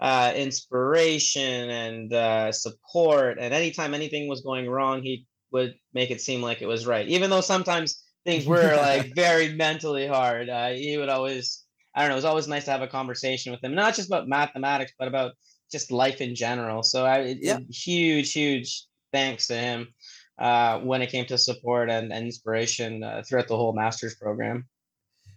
uh, 0.00 0.32
inspiration 0.34 1.70
and 1.70 2.12
uh, 2.12 2.52
support. 2.52 3.38
And 3.40 3.54
anytime 3.54 3.94
anything 3.94 4.28
was 4.28 4.42
going 4.42 4.68
wrong, 4.68 5.02
he 5.02 5.26
would 5.52 5.74
make 5.92 6.10
it 6.10 6.20
seem 6.20 6.42
like 6.42 6.62
it 6.62 6.66
was 6.66 6.86
right, 6.86 7.06
even 7.08 7.30
though 7.30 7.40
sometimes 7.40 8.02
things 8.24 8.46
were 8.46 8.76
like 8.76 9.12
very 9.16 9.54
mentally 9.54 10.06
hard. 10.06 10.48
Uh, 10.48 10.70
he 10.70 10.96
would 10.98 11.08
always, 11.08 11.64
I 11.94 12.00
don't 12.00 12.08
know, 12.08 12.14
it 12.14 12.18
was 12.18 12.24
always 12.24 12.48
nice 12.48 12.64
to 12.64 12.70
have 12.70 12.82
a 12.82 12.88
conversation 12.88 13.52
with 13.52 13.62
him, 13.62 13.74
not 13.74 13.94
just 13.94 14.08
about 14.08 14.28
mathematics, 14.28 14.92
but 14.98 15.08
about 15.08 15.32
just 15.70 15.90
life 15.90 16.20
in 16.20 16.34
general. 16.34 16.82
So 16.82 17.04
I, 17.04 17.36
yep. 17.40 17.62
huge, 17.70 18.32
huge 18.32 18.84
thanks 19.12 19.46
to 19.48 19.54
him 19.54 19.88
uh, 20.38 20.80
when 20.80 21.02
it 21.02 21.10
came 21.10 21.26
to 21.26 21.38
support 21.38 21.88
and, 21.90 22.12
and 22.12 22.26
inspiration 22.26 23.02
uh, 23.02 23.22
throughout 23.26 23.48
the 23.48 23.56
whole 23.56 23.72
master's 23.72 24.16
program. 24.16 24.66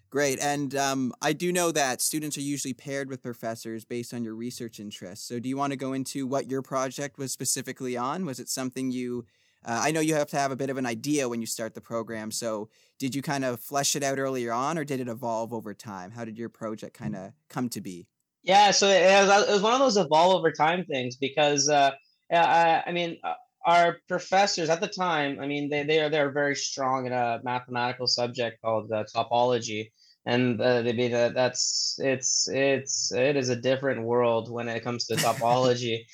Great. 0.10 0.40
And 0.40 0.74
um, 0.76 1.14
I 1.22 1.34
do 1.34 1.52
know 1.52 1.72
that 1.72 2.02
students 2.02 2.38
are 2.38 2.42
usually 2.42 2.74
paired 2.74 3.10
with 3.10 3.22
professors 3.22 3.84
based 3.84 4.14
on 4.14 4.24
your 4.24 4.36
research 4.36 4.80
interests. 4.80 5.28
So, 5.28 5.40
do 5.40 5.50
you 5.50 5.58
want 5.58 5.72
to 5.72 5.78
go 5.78 5.94
into 5.94 6.26
what 6.26 6.50
your 6.50 6.62
project 6.62 7.18
was 7.18 7.34
specifically 7.34 7.98
on? 7.98 8.26
Was 8.26 8.40
it 8.40 8.48
something 8.48 8.90
you, 8.90 9.26
uh, 9.66 9.82
I 9.84 9.92
know 9.92 10.00
you 10.00 10.14
have 10.14 10.30
to 10.30 10.38
have 10.38 10.52
a 10.52 10.56
bit 10.56 10.70
of 10.70 10.78
an 10.78 10.86
idea 10.86 11.28
when 11.28 11.42
you 11.42 11.48
start 11.48 11.74
the 11.74 11.82
program. 11.82 12.32
So, 12.32 12.70
did 13.00 13.16
you 13.16 13.22
kind 13.22 13.44
of 13.44 13.60
flesh 13.60 13.98
it 13.98 14.04
out 14.04 14.18
earlier 14.18 14.54
on 14.54 14.78
or 14.78 14.86
did 14.86 15.02
it 15.02 15.10
evolve 15.10 15.54
over 15.54 15.74
time? 15.74 16.12
How 16.12 16.24
did 16.24 16.38
your 16.38 16.50
project 16.50 16.94
kind 16.94 17.16
of 17.16 17.34
come 17.50 17.68
to 17.70 17.82
be? 17.82 18.08
Yeah, 18.44 18.72
so 18.72 18.88
it 18.88 19.28
was, 19.28 19.50
it 19.50 19.52
was 19.52 19.62
one 19.62 19.74
of 19.74 19.80
those 19.80 19.98
evolve 19.98 20.36
over 20.36 20.54
time 20.54 20.86
things 20.86 21.18
because, 21.18 21.68
uh, 21.68 21.92
I, 22.32 22.84
I 22.88 22.92
mean, 22.94 23.18
uh, 23.26 23.34
our 23.68 23.98
professors 24.08 24.70
at 24.70 24.80
the 24.80 24.88
time, 24.88 25.40
I 25.42 25.46
mean, 25.46 25.70
they, 25.70 25.84
they 25.84 26.00
are 26.00 26.10
they're 26.10 26.32
very 26.32 26.56
strong 26.56 27.06
in 27.06 27.12
a 27.12 27.42
mathematical 27.44 28.08
subject 28.08 28.62
called 28.62 28.90
uh, 28.94 29.04
topology, 29.14 29.92
and 30.26 30.60
uh, 30.60 30.84
they 30.84 30.94
be 30.94 31.10
that 31.10 31.34
that's 31.34 32.00
it's 32.00 32.48
it's 32.48 33.12
it 33.12 33.36
is 33.36 33.50
a 33.50 33.58
different 33.58 34.04
world 34.04 34.50
when 34.50 34.70
it 34.70 34.86
comes 34.86 35.06
to 35.08 35.16
topology, 35.18 36.06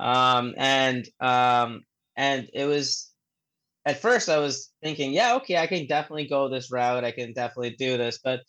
um, 0.00 0.54
and 0.56 1.06
um, 1.20 1.82
and 2.16 2.48
it 2.54 2.64
was 2.64 3.12
at 3.84 4.00
first 4.00 4.30
I 4.30 4.38
was 4.38 4.72
thinking, 4.82 5.12
yeah, 5.12 5.34
okay, 5.36 5.58
I 5.58 5.66
can 5.66 5.86
definitely 5.86 6.28
go 6.28 6.48
this 6.48 6.72
route, 6.72 7.04
I 7.04 7.10
can 7.10 7.34
definitely 7.34 7.76
do 7.78 7.98
this, 7.98 8.20
but 8.24 8.40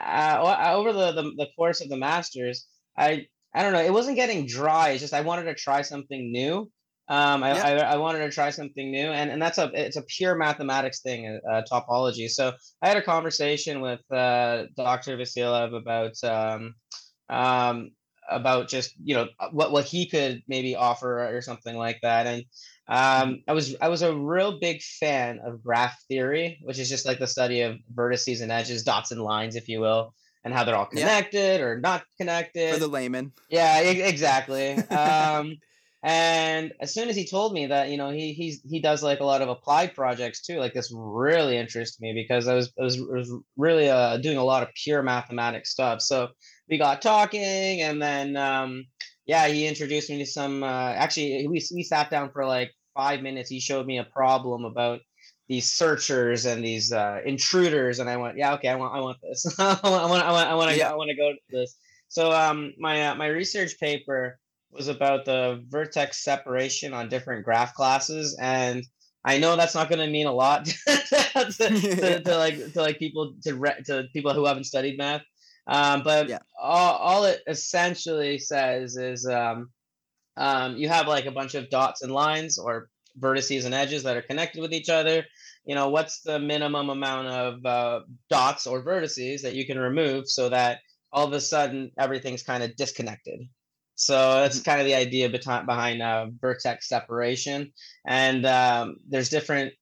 uh, 0.00 0.72
over 0.74 0.94
the, 0.94 1.12
the 1.12 1.32
the 1.36 1.48
course 1.54 1.82
of 1.82 1.90
the 1.90 1.98
masters, 1.98 2.66
I 2.96 3.26
I 3.54 3.62
don't 3.62 3.74
know, 3.74 3.84
it 3.84 3.92
wasn't 3.92 4.16
getting 4.16 4.46
dry. 4.46 4.90
It's 4.90 5.02
just 5.02 5.12
I 5.12 5.20
wanted 5.20 5.44
to 5.44 5.54
try 5.54 5.82
something 5.82 6.32
new 6.32 6.70
um, 7.08 7.44
I, 7.44 7.54
yeah. 7.54 7.62
I, 7.64 7.92
I, 7.92 7.96
wanted 7.96 8.18
to 8.18 8.30
try 8.30 8.50
something 8.50 8.90
new, 8.90 9.08
and, 9.10 9.30
and 9.30 9.40
that's 9.40 9.58
a 9.58 9.70
it's 9.74 9.96
a 9.96 10.02
pure 10.02 10.34
mathematics 10.34 11.00
thing, 11.00 11.40
uh, 11.48 11.62
topology. 11.70 12.28
So 12.28 12.52
I 12.82 12.88
had 12.88 12.96
a 12.96 13.02
conversation 13.02 13.80
with 13.80 14.00
uh, 14.10 14.64
Dr. 14.76 15.16
Vassilev 15.16 15.76
about 15.76 16.22
um, 16.24 16.74
um, 17.28 17.92
about 18.28 18.66
just 18.68 18.94
you 19.02 19.14
know 19.14 19.28
what 19.52 19.70
what 19.70 19.84
he 19.84 20.08
could 20.08 20.42
maybe 20.48 20.74
offer 20.74 21.36
or 21.36 21.40
something 21.42 21.76
like 21.76 22.00
that, 22.02 22.26
and 22.26 22.44
um, 22.88 23.42
I 23.46 23.52
was 23.52 23.76
I 23.80 23.88
was 23.88 24.02
a 24.02 24.16
real 24.16 24.58
big 24.58 24.82
fan 24.82 25.38
of 25.44 25.62
graph 25.62 25.96
theory, 26.08 26.58
which 26.62 26.80
is 26.80 26.88
just 26.88 27.06
like 27.06 27.20
the 27.20 27.28
study 27.28 27.62
of 27.62 27.76
vertices 27.94 28.42
and 28.42 28.50
edges, 28.50 28.82
dots 28.82 29.12
and 29.12 29.22
lines, 29.22 29.54
if 29.54 29.68
you 29.68 29.78
will, 29.78 30.12
and 30.44 30.52
how 30.52 30.64
they're 30.64 30.76
all 30.76 30.86
connected 30.86 31.60
yeah. 31.60 31.66
or 31.66 31.78
not 31.78 32.02
connected 32.18 32.74
for 32.74 32.80
the 32.80 32.88
layman. 32.88 33.30
Yeah, 33.48 33.78
exactly. 33.78 34.72
um, 34.88 35.56
and 36.02 36.72
as 36.80 36.92
soon 36.92 37.08
as 37.08 37.16
he 37.16 37.26
told 37.26 37.52
me 37.52 37.66
that, 37.66 37.88
you 37.88 37.96
know, 37.96 38.10
he 38.10 38.32
he's 38.32 38.60
he 38.68 38.80
does 38.80 39.02
like 39.02 39.20
a 39.20 39.24
lot 39.24 39.42
of 39.42 39.48
applied 39.48 39.94
projects 39.94 40.42
too, 40.42 40.58
like 40.58 40.74
this 40.74 40.92
really 40.94 41.56
interested 41.56 42.00
me 42.02 42.12
because 42.12 42.46
I 42.48 42.54
was 42.54 42.72
I 42.78 42.82
was, 42.82 43.00
was 43.00 43.32
really 43.56 43.88
uh, 43.88 44.18
doing 44.18 44.36
a 44.36 44.44
lot 44.44 44.62
of 44.62 44.68
pure 44.74 45.02
mathematics 45.02 45.70
stuff. 45.70 46.02
So 46.02 46.28
we 46.68 46.78
got 46.78 47.02
talking, 47.02 47.82
and 47.82 48.00
then 48.00 48.36
um, 48.36 48.84
yeah, 49.24 49.48
he 49.48 49.66
introduced 49.66 50.10
me 50.10 50.18
to 50.18 50.26
some. 50.26 50.62
Uh, 50.62 50.92
actually, 50.92 51.46
we 51.48 51.64
we 51.74 51.82
sat 51.82 52.10
down 52.10 52.30
for 52.30 52.44
like 52.44 52.72
five 52.94 53.22
minutes. 53.22 53.50
He 53.50 53.60
showed 53.60 53.86
me 53.86 53.98
a 53.98 54.04
problem 54.04 54.64
about 54.64 55.00
these 55.48 55.72
searchers 55.72 56.44
and 56.44 56.64
these 56.64 56.92
uh, 56.92 57.20
intruders, 57.24 58.00
and 58.00 58.10
I 58.10 58.16
went, 58.16 58.36
yeah, 58.36 58.54
okay, 58.54 58.68
I 58.68 58.74
want 58.74 58.94
I 58.94 59.00
want 59.00 59.18
this. 59.22 59.58
I 59.58 59.64
want 59.82 59.84
I 59.84 60.06
want 60.06 60.22
I 60.22 60.32
want 60.32 60.48
I 60.48 60.54
want 60.54 60.70
to 60.72 60.76
yeah. 60.76 60.90
I 60.90 60.94
want 60.94 61.10
to 61.10 61.16
go 61.16 61.32
to 61.32 61.38
this. 61.50 61.76
So 62.08 62.32
um, 62.32 62.74
my 62.78 63.08
uh, 63.08 63.14
my 63.14 63.26
research 63.26 63.78
paper 63.80 64.38
was 64.70 64.88
about 64.88 65.24
the 65.24 65.64
vertex 65.68 66.22
separation 66.22 66.92
on 66.92 67.08
different 67.08 67.44
graph 67.44 67.74
classes, 67.74 68.36
and 68.40 68.84
I 69.24 69.38
know 69.38 69.56
that's 69.56 69.74
not 69.74 69.88
going 69.88 69.98
to 69.98 70.10
mean 70.10 70.26
a 70.26 70.32
lot 70.32 70.66
to, 70.86 71.52
to, 71.58 72.22
to, 72.22 72.36
like 72.38 72.72
to 72.72 72.80
like 72.80 72.98
people 72.98 73.34
to 73.42 73.54
re- 73.54 73.82
to 73.86 74.04
people 74.12 74.32
who 74.32 74.46
haven't 74.46 74.64
studied 74.64 74.98
math. 74.98 75.22
Um, 75.66 76.02
but 76.04 76.28
yeah. 76.28 76.38
all, 76.60 76.94
all 76.94 77.24
it 77.24 77.42
essentially 77.48 78.38
says 78.38 78.96
is 78.96 79.26
um, 79.26 79.70
um, 80.36 80.76
you 80.76 80.88
have 80.88 81.08
like 81.08 81.26
a 81.26 81.32
bunch 81.32 81.54
of 81.54 81.70
dots 81.70 82.02
and 82.02 82.12
lines 82.12 82.56
or 82.56 82.88
vertices 83.18 83.64
and 83.64 83.74
edges 83.74 84.04
that 84.04 84.16
are 84.16 84.22
connected 84.22 84.60
with 84.60 84.72
each 84.72 84.88
other. 84.88 85.24
You 85.64 85.74
know, 85.74 85.88
what's 85.88 86.20
the 86.20 86.38
minimum 86.38 86.90
amount 86.90 87.26
of 87.28 87.66
uh, 87.66 88.00
dots 88.30 88.66
or 88.68 88.84
vertices 88.84 89.42
that 89.42 89.54
you 89.54 89.66
can 89.66 89.78
remove 89.78 90.28
so 90.28 90.48
that 90.50 90.78
all 91.12 91.26
of 91.26 91.32
a 91.32 91.40
sudden 91.40 91.90
everything's 91.98 92.44
kind 92.44 92.62
of 92.62 92.76
disconnected. 92.76 93.40
So 93.96 94.40
that's 94.40 94.58
mm-hmm. 94.58 94.64
kind 94.64 94.80
of 94.80 94.86
the 94.86 94.94
idea 94.94 95.28
behind 95.28 96.02
uh, 96.02 96.26
vertex 96.38 96.88
separation. 96.88 97.72
And 98.06 98.46
um, 98.46 98.96
there's 99.08 99.30
different 99.30 99.72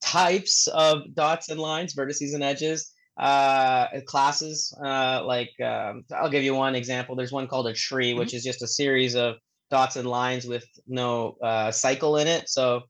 types 0.00 0.68
of 0.68 1.14
dots 1.14 1.48
and 1.48 1.60
lines, 1.60 1.94
vertices 1.94 2.34
and 2.34 2.42
edges, 2.42 2.92
uh, 3.18 3.88
classes. 4.06 4.72
Uh, 4.82 5.24
like 5.24 5.50
um, 5.60 6.04
I'll 6.14 6.30
give 6.30 6.44
you 6.44 6.54
one 6.54 6.74
example. 6.74 7.16
There's 7.16 7.32
one 7.32 7.48
called 7.48 7.66
a 7.66 7.74
tree, 7.74 8.10
mm-hmm. 8.10 8.20
which 8.20 8.32
is 8.32 8.44
just 8.44 8.62
a 8.62 8.68
series 8.68 9.16
of 9.16 9.36
dots 9.70 9.96
and 9.96 10.08
lines 10.08 10.46
with 10.46 10.64
no 10.86 11.36
uh, 11.42 11.72
cycle 11.72 12.16
in 12.18 12.28
it. 12.28 12.48
So 12.48 12.82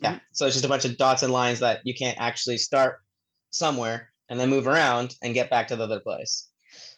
yeah, 0.00 0.10
mm-hmm. 0.10 0.18
so 0.32 0.46
it's 0.46 0.54
just 0.54 0.66
a 0.66 0.68
bunch 0.68 0.84
of 0.84 0.98
dots 0.98 1.22
and 1.22 1.32
lines 1.32 1.60
that 1.60 1.80
you 1.84 1.94
can't 1.94 2.18
actually 2.20 2.58
start 2.58 2.98
somewhere 3.50 4.12
and 4.28 4.38
then 4.38 4.50
move 4.50 4.66
around 4.66 5.16
and 5.22 5.32
get 5.32 5.48
back 5.48 5.68
to 5.68 5.76
the 5.76 5.84
other 5.84 6.00
place. 6.00 6.48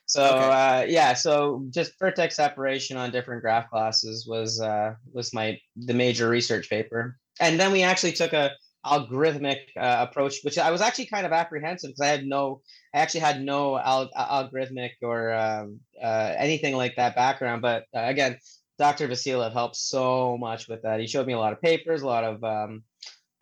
So 0.07 0.25
okay. 0.25 0.39
uh, 0.39 0.87
yeah, 0.89 1.15
so 1.15 1.65
just 1.71 1.99
vertex 1.99 2.37
separation 2.37 2.97
on 2.97 3.11
different 3.11 3.43
graph 3.43 3.69
classes 3.69 4.27
was 4.29 4.61
uh, 4.61 4.95
was 5.13 5.35
my 5.35 5.59
the 5.77 5.95
major 5.95 6.29
research 6.29 6.71
paper, 6.71 7.19
and 7.41 7.59
then 7.59 7.73
we 7.73 7.83
actually 7.83 8.13
took 8.13 8.33
a 8.33 8.53
algorithmic 8.87 9.59
uh, 9.77 10.07
approach, 10.09 10.37
which 10.43 10.59
I 10.59 10.71
was 10.71 10.81
actually 10.81 11.07
kind 11.07 11.27
of 11.27 11.33
apprehensive 11.33 11.91
because 11.91 12.01
I 12.01 12.07
had 12.07 12.25
no, 12.25 12.63
I 12.95 12.99
actually 13.01 13.21
had 13.21 13.43
no 13.43 13.79
al- 13.79 14.11
algorithmic 14.17 14.93
or 15.03 15.35
um, 15.35 15.81
uh, 16.01 16.35
anything 16.39 16.77
like 16.77 16.97
that 16.97 17.17
background. 17.17 17.63
But 17.63 17.85
uh, 17.95 18.03
again, 18.05 18.39
Dr. 18.79 19.09
Vassilev 19.09 19.53
helped 19.53 19.77
so 19.77 20.37
much 20.39 20.69
with 20.69 20.83
that. 20.83 21.01
He 21.01 21.07
showed 21.07 21.27
me 21.27 21.33
a 21.33 21.39
lot 21.39 21.53
of 21.53 21.61
papers, 21.61 22.03
a 22.03 22.07
lot 22.07 22.25
of 22.25 22.45
um, 22.45 22.85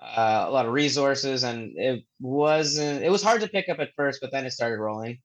uh, 0.01 0.47
a 0.49 0.51
lot 0.51 0.67
of 0.67 0.73
resources, 0.73 1.45
and 1.45 1.73
it 1.77 2.05
wasn't. 2.21 3.03
It 3.03 3.11
was 3.11 3.23
hard 3.23 3.41
to 3.43 3.49
pick 3.49 3.69
up 3.69 3.81
at 3.81 3.95
first, 3.97 4.21
but 4.21 4.33
then 4.33 4.47
it 4.47 4.53
started 4.53 4.79
rolling. 4.79 5.19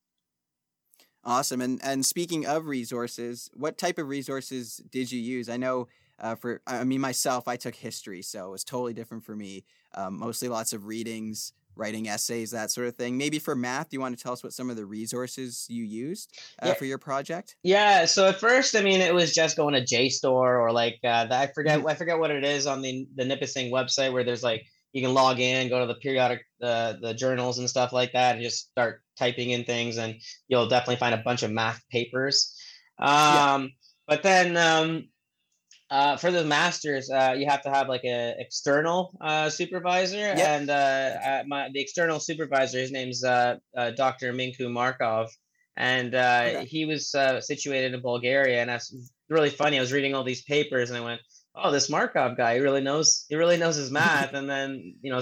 Awesome. 1.26 1.62
And 1.62 1.80
and 1.84 2.06
speaking 2.06 2.46
of 2.46 2.68
resources, 2.68 3.50
what 3.54 3.78
type 3.78 3.98
of 3.98 4.08
resources 4.08 4.82
did 4.90 5.12
you 5.12 5.20
use? 5.20 5.50
I 5.50 5.58
know 5.58 5.88
uh, 6.20 6.36
for 6.36 6.62
I 6.66 6.84
mean 6.84 7.02
myself, 7.02 7.48
I 7.48 7.56
took 7.58 7.76
history, 7.76 8.22
so 8.22 8.48
it 8.48 8.52
was 8.52 8.64
totally 8.64 8.94
different 8.94 9.24
for 9.24 9.36
me. 9.36 9.64
Um, 9.96 10.20
mostly 10.20 10.48
lots 10.48 10.72
of 10.74 10.86
readings, 10.86 11.54
writing 11.76 12.08
essays, 12.08 12.52
that 12.52 12.72
sort 12.72 12.88
of 12.88 12.96
thing. 12.96 13.18
Maybe 13.18 13.40
for 13.40 13.56
math, 13.56 13.90
do 13.90 13.96
you 13.96 14.02
want 14.02 14.18
to 14.18 14.24
tell 14.24 14.34
us 14.34 14.44
what 14.44 14.54
some 14.54 14.70
of 14.70 14.76
the 14.76 14.86
resources 14.86 15.66
you 15.70 15.84
used 15.84 16.38
uh, 16.62 16.68
yeah. 16.68 16.74
for 16.76 16.86
your 16.86 16.98
project? 16.98 17.56
Yeah. 17.64 18.06
So 18.06 18.28
at 18.28 18.40
first, 18.40 18.76
I 18.76 18.82
mean, 18.82 19.02
it 19.02 19.14
was 19.14 19.34
just 19.34 19.58
going 19.58 19.74
to 19.74 19.82
JSTOR 19.82 20.24
or 20.26 20.72
like 20.72 21.00
uh, 21.04 21.28
I 21.30 21.48
forget 21.48 21.80
mm-hmm. 21.80 21.88
I 21.88 21.96
forget 21.96 22.20
what 22.20 22.32
it 22.32 22.44
is 22.44 22.68
on 22.68 22.82
the 22.82 23.08
the 23.16 23.26
Nipissing 23.26 23.72
website 23.72 24.14
where 24.14 24.24
there's 24.24 24.44
like 24.44 24.66
you 24.94 25.02
can 25.02 25.14
log 25.14 25.40
in, 25.40 25.70
go 25.70 25.80
to 25.80 25.86
the 25.86 26.00
periodic 26.00 26.42
uh, 26.62 26.94
the 27.02 27.14
journals 27.14 27.60
and 27.60 27.70
stuff 27.70 27.94
like 27.94 28.14
that, 28.14 28.36
and 28.36 28.44
just 28.44 28.70
start 28.72 29.02
typing 29.18 29.52
in 29.52 29.64
things, 29.64 29.98
and 29.98 30.16
you'll 30.48 30.68
definitely 30.68 30.96
find 30.96 31.14
a 31.14 31.24
bunch 31.24 31.44
of 31.44 31.52
math 31.52 31.82
papers. 31.90 32.56
Um, 32.98 33.10
yeah. 33.10 33.68
But 34.08 34.24
then 34.24 34.58
um, 34.58 35.10
uh, 35.92 36.18
for 36.18 36.32
the 36.32 36.44
masters, 36.44 37.10
uh, 37.10 37.36
you 37.38 37.48
have 37.48 37.62
to 37.64 37.70
have 37.70 37.88
like 37.88 38.04
an 38.04 38.36
external 38.38 39.12
uh, 39.22 39.50
supervisor, 39.50 40.18
yep. 40.18 40.40
and 40.40 40.70
uh, 40.70 40.74
uh, 40.74 41.44
my 41.48 41.70
the 41.74 41.80
external 41.80 42.20
supervisor, 42.20 42.80
his 42.80 42.92
name's 42.92 43.24
uh, 43.24 43.58
Dr. 43.96 44.34
Minko 44.34 44.72
Markov, 44.72 45.30
and 45.78 46.14
okay. 46.14 46.66
he 46.66 46.86
was 46.86 47.10
situated 47.42 47.94
in 47.94 48.02
Bulgaria, 48.02 48.62
and 48.62 48.70
that's 48.70 48.94
really 49.30 49.50
funny. 49.50 49.78
I 49.78 49.82
was 49.82 49.94
reading 49.94 50.14
all 50.14 50.24
these 50.24 50.44
papers, 50.44 50.90
and 50.90 50.98
I 50.98 51.02
went, 51.02 51.22
oh, 51.56 51.72
this 51.72 51.90
Markov 51.90 52.38
guy, 52.38 52.56
he 52.56 52.62
really 52.62 52.82
knows, 52.82 53.26
he 53.30 53.36
really 53.36 53.58
knows 53.58 53.76
his 53.76 53.92
math. 53.92 54.34
and 54.34 54.50
then, 54.50 54.96
you 55.02 55.12
know, 55.12 55.22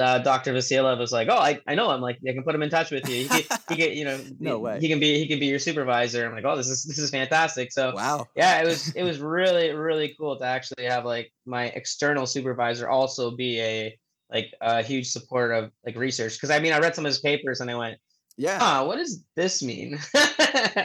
uh, 0.00 0.18
Dr. 0.18 0.52
Vassilev 0.52 0.98
was 0.98 1.12
like, 1.12 1.28
oh, 1.28 1.36
I, 1.36 1.60
I 1.66 1.74
know 1.74 1.90
him. 1.92 2.00
Like, 2.00 2.18
I 2.28 2.32
can 2.32 2.42
put 2.42 2.54
him 2.54 2.62
in 2.62 2.70
touch 2.70 2.90
with 2.90 3.08
you. 3.08 3.22
He 3.22 3.28
can, 3.28 3.58
he 3.68 3.76
can 3.76 3.92
you 3.92 4.04
know, 4.04 4.20
no 4.40 4.58
way. 4.58 4.80
He 4.80 4.88
can 4.88 5.00
be, 5.00 5.18
he 5.18 5.26
can 5.26 5.38
be 5.38 5.46
your 5.46 5.58
supervisor. 5.58 6.26
I'm 6.26 6.32
like, 6.34 6.44
oh, 6.44 6.56
this 6.56 6.68
is, 6.68 6.84
this 6.84 6.98
is 6.98 7.10
fantastic. 7.10 7.72
So, 7.72 7.92
wow. 7.94 8.26
Yeah, 8.36 8.62
it 8.62 8.66
was, 8.66 8.94
it 8.94 9.02
was 9.02 9.18
really, 9.18 9.70
really 9.70 10.14
cool 10.18 10.38
to 10.38 10.44
actually 10.44 10.84
have 10.84 11.04
like 11.04 11.32
my 11.44 11.66
external 11.66 12.26
supervisor 12.26 12.88
also 12.88 13.30
be 13.30 13.60
a, 13.60 13.98
like 14.30 14.52
a 14.60 14.82
huge 14.82 15.08
support 15.08 15.52
of 15.52 15.70
like 15.84 15.96
research. 15.96 16.40
Cause 16.40 16.50
I 16.50 16.58
mean, 16.58 16.72
I 16.72 16.78
read 16.78 16.94
some 16.94 17.06
of 17.06 17.10
his 17.10 17.20
papers 17.20 17.60
and 17.60 17.70
I 17.70 17.76
went, 17.76 17.98
yeah. 18.36 18.58
Huh, 18.58 18.84
what 18.84 18.96
does 18.96 19.24
this 19.34 19.62
mean? 19.62 19.98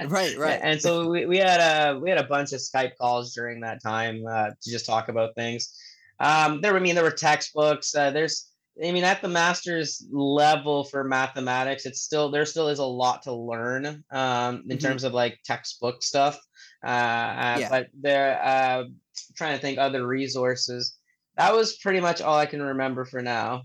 Right 0.07 0.37
right. 0.37 0.59
And 0.61 0.81
so 0.81 1.09
we, 1.09 1.25
we 1.25 1.37
had 1.37 1.59
a 1.59 1.99
we 1.99 2.09
had 2.09 2.17
a 2.17 2.27
bunch 2.27 2.53
of 2.53 2.59
skype 2.59 2.95
calls 2.99 3.33
during 3.33 3.61
that 3.61 3.81
time 3.81 4.23
uh, 4.27 4.49
to 4.49 4.71
just 4.71 4.85
talk 4.85 5.09
about 5.09 5.35
things. 5.35 5.77
Um 6.19 6.61
there 6.61 6.75
i 6.75 6.79
mean 6.79 6.95
there 6.95 7.03
were 7.03 7.11
textbooks 7.11 7.95
uh, 7.95 8.11
there's 8.11 8.51
i 8.81 8.91
mean 8.91 9.03
at 9.03 9.21
the 9.21 9.27
master's 9.27 10.05
level 10.11 10.83
for 10.83 11.03
mathematics 11.03 11.85
it's 11.85 12.01
still 12.01 12.29
there 12.29 12.45
still 12.45 12.67
is 12.67 12.79
a 12.79 12.85
lot 12.85 13.23
to 13.23 13.33
learn 13.33 14.03
um 14.11 14.63
in 14.69 14.77
mm-hmm. 14.77 14.77
terms 14.77 15.03
of 15.03 15.13
like 15.13 15.39
textbook 15.43 16.03
stuff. 16.03 16.39
Uh, 16.83 16.87
uh 16.87 17.57
yeah. 17.59 17.69
but 17.69 17.87
there 17.99 18.39
uh 18.43 18.83
trying 19.35 19.55
to 19.55 19.61
think 19.61 19.77
other 19.77 20.05
resources 20.05 20.97
that 21.37 21.53
was 21.53 21.77
pretty 21.77 21.99
much 21.99 22.21
all 22.21 22.37
i 22.37 22.45
can 22.45 22.61
remember 22.61 23.03
for 23.03 23.21
now 23.21 23.63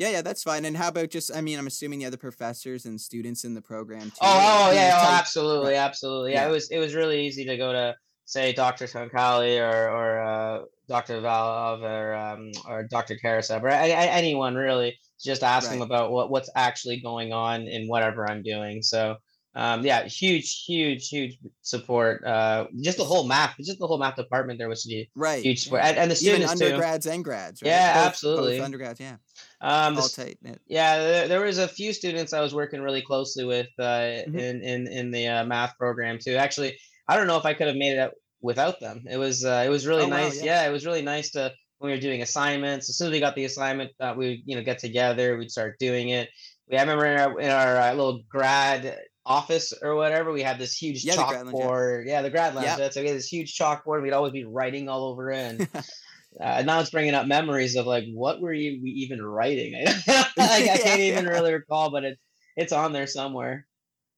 yeah, 0.00 0.08
yeah, 0.08 0.22
that's 0.22 0.42
fine. 0.42 0.64
And 0.64 0.74
how 0.74 0.88
about 0.88 1.10
just? 1.10 1.30
I 1.36 1.42
mean, 1.42 1.58
I'm 1.58 1.66
assuming 1.66 1.98
the 1.98 2.06
other 2.06 2.16
professors 2.16 2.86
and 2.86 2.98
students 2.98 3.44
in 3.44 3.52
the 3.52 3.60
program 3.60 4.04
too. 4.04 4.16
Oh, 4.22 4.68
oh 4.68 4.72
yeah, 4.72 4.98
oh, 4.98 5.12
absolutely, 5.12 5.74
absolutely. 5.74 6.32
Yeah, 6.32 6.44
yeah, 6.44 6.48
it 6.48 6.52
was 6.52 6.70
it 6.70 6.78
was 6.78 6.94
really 6.94 7.26
easy 7.26 7.44
to 7.44 7.58
go 7.58 7.70
to 7.70 7.94
say 8.24 8.54
Dr. 8.54 8.86
Tuncali 8.86 9.60
or 9.60 9.90
or 9.90 10.22
uh, 10.22 10.60
Dr. 10.88 11.20
Valov 11.20 11.82
or 11.82 12.14
um, 12.14 12.50
or 12.66 12.84
Dr. 12.84 13.18
Karasev 13.22 13.62
or 13.62 13.68
anyone 13.68 14.54
really, 14.54 14.98
just 15.22 15.42
ask 15.42 15.68
right. 15.68 15.74
them 15.74 15.82
about 15.82 16.12
what 16.12 16.30
what's 16.30 16.48
actually 16.56 17.02
going 17.02 17.34
on 17.34 17.68
in 17.68 17.86
whatever 17.86 18.26
I'm 18.26 18.42
doing. 18.42 18.80
So 18.80 19.16
um, 19.56 19.84
yeah, 19.84 20.04
huge, 20.04 20.64
huge, 20.64 21.08
huge 21.08 21.38
support. 21.62 22.24
Uh, 22.24 22.66
just 22.80 22.98
the 22.98 23.04
whole 23.04 23.26
math, 23.26 23.56
just 23.58 23.80
the 23.80 23.86
whole 23.86 23.98
math 23.98 24.14
department 24.14 24.58
there 24.60 24.68
was 24.68 24.88
right. 25.16 25.42
huge 25.42 25.64
support, 25.64 25.82
and, 25.82 25.96
and 25.96 26.10
the 26.10 26.14
students 26.14 26.52
Even 26.52 26.66
undergrads 26.66 27.06
too. 27.06 27.12
and 27.12 27.24
grads. 27.24 27.62
Right? 27.62 27.68
Yeah, 27.70 27.94
both, 27.94 28.06
absolutely. 28.06 28.58
Both 28.58 28.64
undergrads, 28.64 29.00
yeah. 29.00 29.16
Um, 29.60 29.98
All 29.98 30.08
tight. 30.08 30.38
Yeah, 30.42 30.54
yeah 30.68 30.98
there, 30.98 31.28
there, 31.28 31.40
was 31.40 31.58
a 31.58 31.66
few 31.66 31.92
students 31.92 32.32
I 32.32 32.40
was 32.40 32.54
working 32.54 32.80
really 32.80 33.02
closely 33.02 33.44
with 33.44 33.68
uh, 33.78 33.82
mm-hmm. 33.82 34.38
in 34.38 34.62
in 34.62 34.86
in 34.86 35.10
the 35.10 35.26
uh, 35.26 35.44
math 35.44 35.76
program 35.76 36.18
too. 36.18 36.36
Actually, 36.36 36.78
I 37.08 37.16
don't 37.16 37.26
know 37.26 37.36
if 37.36 37.44
I 37.44 37.54
could 37.54 37.66
have 37.66 37.76
made 37.76 37.98
it 37.98 38.12
without 38.40 38.78
them. 38.78 39.02
It 39.10 39.16
was 39.16 39.44
uh, 39.44 39.64
it 39.66 39.68
was 39.68 39.84
really 39.84 40.04
oh, 40.04 40.08
nice. 40.08 40.38
Wow, 40.38 40.44
yeah. 40.44 40.62
yeah, 40.62 40.68
it 40.68 40.72
was 40.72 40.86
really 40.86 41.02
nice 41.02 41.32
to 41.32 41.52
when 41.78 41.90
we 41.90 41.96
were 41.96 42.00
doing 42.00 42.22
assignments. 42.22 42.88
As 42.88 42.98
soon 42.98 43.08
as 43.08 43.12
we 43.12 43.20
got 43.20 43.34
the 43.34 43.46
assignment, 43.46 43.90
uh, 43.98 44.14
we 44.16 44.28
would 44.28 44.38
you 44.44 44.54
know 44.54 44.62
get 44.62 44.78
together. 44.78 45.36
We'd 45.36 45.50
start 45.50 45.76
doing 45.80 46.10
it. 46.10 46.28
We 46.70 46.76
I 46.76 46.82
remember 46.82 47.06
in 47.06 47.18
our, 47.18 47.40
in 47.40 47.50
our 47.50 47.76
uh, 47.78 47.90
little 47.94 48.22
grad 48.28 48.96
office 49.26 49.72
or 49.82 49.94
whatever, 49.94 50.32
we 50.32 50.42
had 50.42 50.58
this 50.58 50.74
huge 50.74 51.04
yeah, 51.04 51.14
chalkboard. 51.14 52.06
Yeah, 52.06 52.22
the 52.22 52.30
grad 52.30 52.54
lounge. 52.54 52.78
Yep. 52.78 52.92
So 52.92 53.00
we 53.02 53.08
had 53.08 53.16
this 53.16 53.28
huge 53.28 53.56
chalkboard. 53.56 54.02
We'd 54.02 54.12
always 54.12 54.32
be 54.32 54.44
writing 54.44 54.88
all 54.88 55.04
over 55.04 55.30
it. 55.30 55.68
And 56.38 56.68
uh, 56.68 56.72
now 56.72 56.80
it's 56.80 56.90
bringing 56.90 57.14
up 57.14 57.26
memories 57.26 57.74
of 57.74 57.86
like 57.86 58.04
what 58.12 58.40
were 58.40 58.52
you 58.52 58.80
we 58.82 58.90
even 58.90 59.20
writing? 59.20 59.72
like, 60.06 60.26
I 60.38 60.78
can't 60.80 61.00
even 61.00 61.26
really 61.26 61.52
recall, 61.52 61.90
but 61.90 62.04
it's 62.04 62.20
it's 62.56 62.72
on 62.72 62.92
there 62.92 63.08
somewhere. 63.08 63.66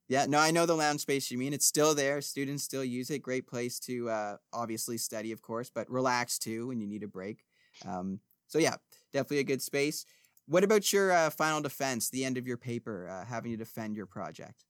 Yeah, 0.08 0.26
no, 0.26 0.38
I 0.38 0.50
know 0.50 0.66
the 0.66 0.74
lounge 0.74 1.00
space 1.00 1.30
you 1.30 1.38
mean. 1.38 1.54
It's 1.54 1.64
still 1.64 1.94
there. 1.94 2.20
Students 2.20 2.64
still 2.64 2.84
use 2.84 3.08
it. 3.08 3.20
Great 3.20 3.46
place 3.46 3.78
to 3.80 4.10
uh, 4.10 4.36
obviously 4.52 4.98
study, 4.98 5.32
of 5.32 5.40
course, 5.40 5.70
but 5.74 5.90
relax 5.90 6.38
too 6.38 6.68
when 6.68 6.80
you 6.80 6.86
need 6.86 7.02
a 7.02 7.08
break. 7.08 7.44
Um, 7.86 8.20
so 8.46 8.58
yeah, 8.58 8.74
definitely 9.14 9.38
a 9.38 9.44
good 9.44 9.62
space. 9.62 10.04
What 10.46 10.64
about 10.64 10.92
your 10.92 11.12
uh, 11.12 11.30
final 11.30 11.62
defense, 11.62 12.10
the 12.10 12.26
end 12.26 12.36
of 12.36 12.46
your 12.46 12.58
paper, 12.58 13.08
uh, 13.08 13.24
having 13.24 13.52
to 13.52 13.56
defend 13.56 13.96
your 13.96 14.06
project? 14.06 14.64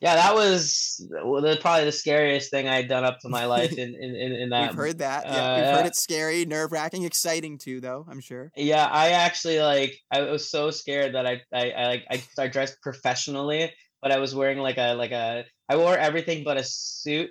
Yeah, 0.00 0.16
that 0.16 0.34
was 0.34 1.00
probably 1.60 1.84
the 1.86 1.92
scariest 1.92 2.50
thing 2.50 2.68
I 2.68 2.76
had 2.76 2.88
done 2.88 3.04
up 3.04 3.20
to 3.20 3.30
my 3.30 3.46
life 3.46 3.72
in 3.78 3.94
in, 3.94 4.14
in, 4.14 4.32
in 4.32 4.48
that. 4.50 4.70
We've 4.70 4.76
heard 4.76 4.98
that. 4.98 5.24
Yeah, 5.24 5.32
uh, 5.32 5.56
we've 5.56 5.76
heard 5.76 5.86
it's 5.86 6.02
scary, 6.02 6.44
nerve 6.44 6.72
wracking, 6.72 7.04
exciting 7.04 7.56
too, 7.58 7.80
though. 7.80 8.06
I'm 8.08 8.20
sure. 8.20 8.52
Yeah, 8.56 8.86
I 8.86 9.10
actually 9.12 9.60
like. 9.60 9.96
I 10.10 10.22
was 10.22 10.50
so 10.50 10.70
scared 10.70 11.14
that 11.14 11.26
I 11.26 11.40
I, 11.52 11.70
I 11.70 11.86
like 11.86 12.04
I, 12.10 12.22
I 12.38 12.48
dressed 12.48 12.82
professionally, 12.82 13.72
but 14.02 14.12
I 14.12 14.18
was 14.18 14.34
wearing 14.34 14.58
like 14.58 14.76
a 14.76 14.94
like 14.94 15.12
a. 15.12 15.44
I 15.68 15.76
wore 15.76 15.96
everything 15.96 16.44
but 16.44 16.58
a 16.58 16.64
suit. 16.64 17.30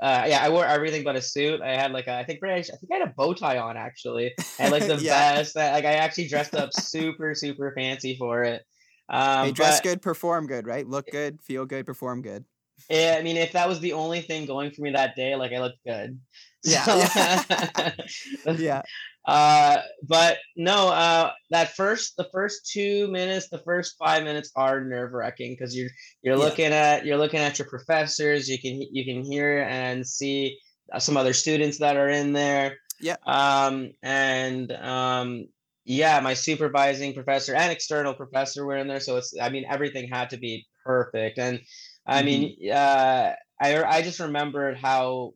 Uh, 0.00 0.24
yeah, 0.28 0.40
I 0.42 0.48
wore 0.50 0.66
everything 0.66 1.04
but 1.04 1.16
a 1.16 1.22
suit. 1.22 1.60
I 1.60 1.76
had 1.76 1.92
like 1.92 2.08
a, 2.08 2.14
I 2.14 2.24
think 2.24 2.42
I 2.42 2.62
think 2.62 2.90
I 2.90 2.96
had 2.96 3.08
a 3.08 3.12
bow 3.16 3.34
tie 3.34 3.58
on 3.58 3.76
actually, 3.76 4.32
and 4.58 4.72
like 4.72 4.86
the 4.86 4.96
yeah. 4.96 5.36
vest. 5.36 5.56
Like 5.56 5.84
I 5.84 5.92
actually 5.92 6.28
dressed 6.28 6.54
up 6.54 6.72
super 6.72 7.34
super 7.34 7.72
fancy 7.76 8.16
for 8.16 8.44
it. 8.44 8.62
Um, 9.08 9.46
hey, 9.46 9.52
dress 9.52 9.78
but, 9.78 9.84
good, 9.84 10.02
perform 10.02 10.46
good, 10.46 10.66
right? 10.66 10.86
Look 10.86 11.06
good, 11.10 11.40
feel 11.42 11.64
good, 11.66 11.86
perform 11.86 12.22
good. 12.22 12.44
Yeah, 12.88 13.16
I 13.18 13.22
mean, 13.22 13.36
if 13.36 13.52
that 13.52 13.68
was 13.68 13.80
the 13.80 13.92
only 13.94 14.20
thing 14.20 14.46
going 14.46 14.70
for 14.70 14.82
me 14.82 14.92
that 14.92 15.16
day, 15.16 15.34
like 15.34 15.52
I 15.52 15.58
looked 15.60 15.84
good. 15.86 16.20
Yeah. 16.64 16.84
So- 16.84 18.50
Yeah. 18.50 18.52
yeah. 18.58 18.82
uh, 19.26 19.82
but 20.02 20.38
no, 20.56 20.88
uh, 20.88 21.30
that 21.50 21.74
first, 21.76 22.16
the 22.16 22.28
first 22.32 22.68
two 22.70 23.08
minutes, 23.08 23.48
the 23.48 23.58
first 23.60 23.94
five 23.96 24.24
minutes 24.24 24.50
are 24.56 24.82
nerve 24.84 25.12
wracking 25.12 25.52
because 25.52 25.76
you're 25.76 25.90
you're 26.22 26.36
Yeah. 26.36 26.42
looking 26.44 26.72
at 26.72 27.06
you're 27.06 27.16
looking 27.16 27.38
at 27.40 27.58
your 27.60 27.68
professors. 27.68 28.48
You 28.48 28.58
can 28.58 28.82
you 28.92 29.04
can 29.04 29.22
hear 29.24 29.60
and 29.68 30.04
see 30.06 30.58
uh, 30.92 30.98
some 30.98 31.16
other 31.16 31.32
students 31.32 31.78
that 31.78 31.96
are 31.96 32.08
in 32.08 32.32
there. 32.32 32.76
Yeah. 33.00 33.16
Um, 33.24 33.92
and 34.02 34.72
um, 34.72 35.46
yeah, 35.88 36.20
my 36.20 36.34
supervising 36.34 37.14
professor 37.14 37.54
and 37.56 37.72
external 37.72 38.14
professor 38.14 38.66
were 38.66 38.76
in 38.78 38.88
there, 38.88 39.00
so 39.00 39.18
it's 39.18 39.34
I 39.40 39.50
mean 39.50 39.66
everything 39.68 40.08
had 40.10 40.30
to 40.32 40.38
be 40.38 40.66
perfect. 40.86 41.38
And 41.38 41.62
I 42.06 42.22
mean, 42.24 42.56
uh, 42.72 43.34
I 43.62 43.84
I 43.84 44.02
just 44.02 44.20
remembered 44.20 44.78
how 44.78 45.34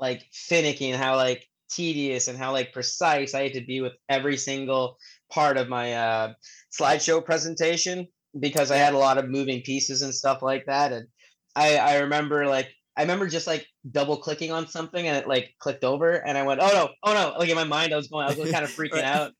like 0.00 0.24
finicky 0.32 0.90
and 0.90 1.02
how 1.02 1.16
like 1.16 1.46
tedious 1.70 2.28
and 2.28 2.38
how 2.38 2.52
like 2.52 2.72
precise 2.72 3.34
I 3.34 3.44
had 3.44 3.54
to 3.54 3.64
be 3.64 3.80
with 3.80 3.94
every 4.08 4.36
single 4.36 4.96
part 5.30 5.56
of 5.56 5.68
my 5.68 5.94
uh, 5.94 6.34
slideshow 6.78 7.24
presentation 7.24 8.08
because 8.38 8.70
I 8.70 8.76
had 8.76 8.94
a 8.94 8.98
lot 8.98 9.18
of 9.18 9.28
moving 9.30 9.62
pieces 9.62 10.02
and 10.02 10.14
stuff 10.14 10.42
like 10.42 10.66
that. 10.66 10.92
And 10.92 11.08
I 11.56 11.76
I 11.78 11.98
remember 12.00 12.46
like 12.46 12.70
I 12.96 13.02
remember 13.02 13.28
just 13.28 13.46
like 13.46 13.66
double 13.90 14.18
clicking 14.18 14.52
on 14.52 14.68
something 14.68 15.06
and 15.06 15.16
it 15.16 15.28
like 15.28 15.54
clicked 15.60 15.84
over 15.84 16.12
and 16.12 16.38
I 16.38 16.42
went 16.44 16.60
oh 16.62 16.68
no 16.72 16.88
oh 17.04 17.14
no 17.14 17.38
like 17.38 17.48
in 17.50 17.56
my 17.56 17.64
mind 17.64 17.92
I 17.92 17.96
was 17.96 18.08
going 18.08 18.26
I 18.26 18.32
was 18.32 18.50
kind 18.52 18.64
of 18.64 18.72
freaking 18.74 19.02
Right. 19.02 19.04
out. 19.04 19.32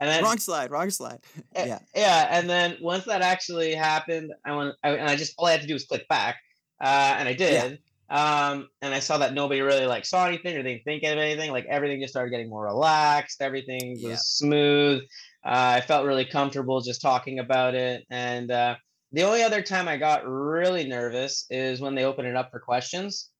And 0.00 0.10
then 0.10 0.22
Wrong 0.22 0.38
slide. 0.38 0.70
Wrong 0.70 0.90
slide. 0.90 1.20
Eh, 1.54 1.66
yeah. 1.66 1.78
yeah, 1.94 2.28
and 2.30 2.48
then 2.50 2.76
once 2.82 3.04
that 3.04 3.22
actually 3.22 3.74
happened, 3.74 4.32
I 4.44 4.54
went 4.54 4.74
I, 4.84 4.90
and 4.90 5.08
I 5.08 5.16
just 5.16 5.34
all 5.38 5.46
I 5.46 5.52
had 5.52 5.62
to 5.62 5.66
do 5.66 5.72
was 5.72 5.86
click 5.86 6.06
back, 6.08 6.36
uh, 6.82 7.14
and 7.18 7.28
I 7.28 7.32
did. 7.32 7.78
Um, 8.08 8.68
and 8.82 8.94
I 8.94 9.00
saw 9.00 9.18
that 9.18 9.34
nobody 9.34 9.62
really 9.62 9.86
like 9.86 10.04
saw 10.04 10.26
anything 10.26 10.56
or 10.56 10.62
they 10.62 10.74
didn't 10.74 10.84
think 10.84 11.02
of 11.02 11.18
anything. 11.18 11.50
Like 11.50 11.66
everything 11.66 12.00
just 12.00 12.12
started 12.12 12.30
getting 12.30 12.48
more 12.48 12.64
relaxed. 12.64 13.42
Everything 13.42 13.92
was 13.94 14.02
Yeah. 14.02 14.16
smooth. 14.16 15.00
Uh, 15.44 15.74
I 15.76 15.80
felt 15.80 16.06
really 16.06 16.24
comfortable 16.24 16.80
just 16.80 17.00
talking 17.02 17.40
about 17.40 17.74
it. 17.74 18.04
And 18.10 18.50
uh, 18.52 18.76
the 19.12 19.24
only 19.24 19.42
other 19.42 19.60
time 19.60 19.88
I 19.88 19.96
got 19.96 20.22
really 20.24 20.86
nervous 20.86 21.46
is 21.50 21.80
when 21.80 21.96
they 21.96 22.04
open 22.04 22.26
it 22.26 22.36
up 22.36 22.50
for 22.52 22.60
questions. 22.60 23.30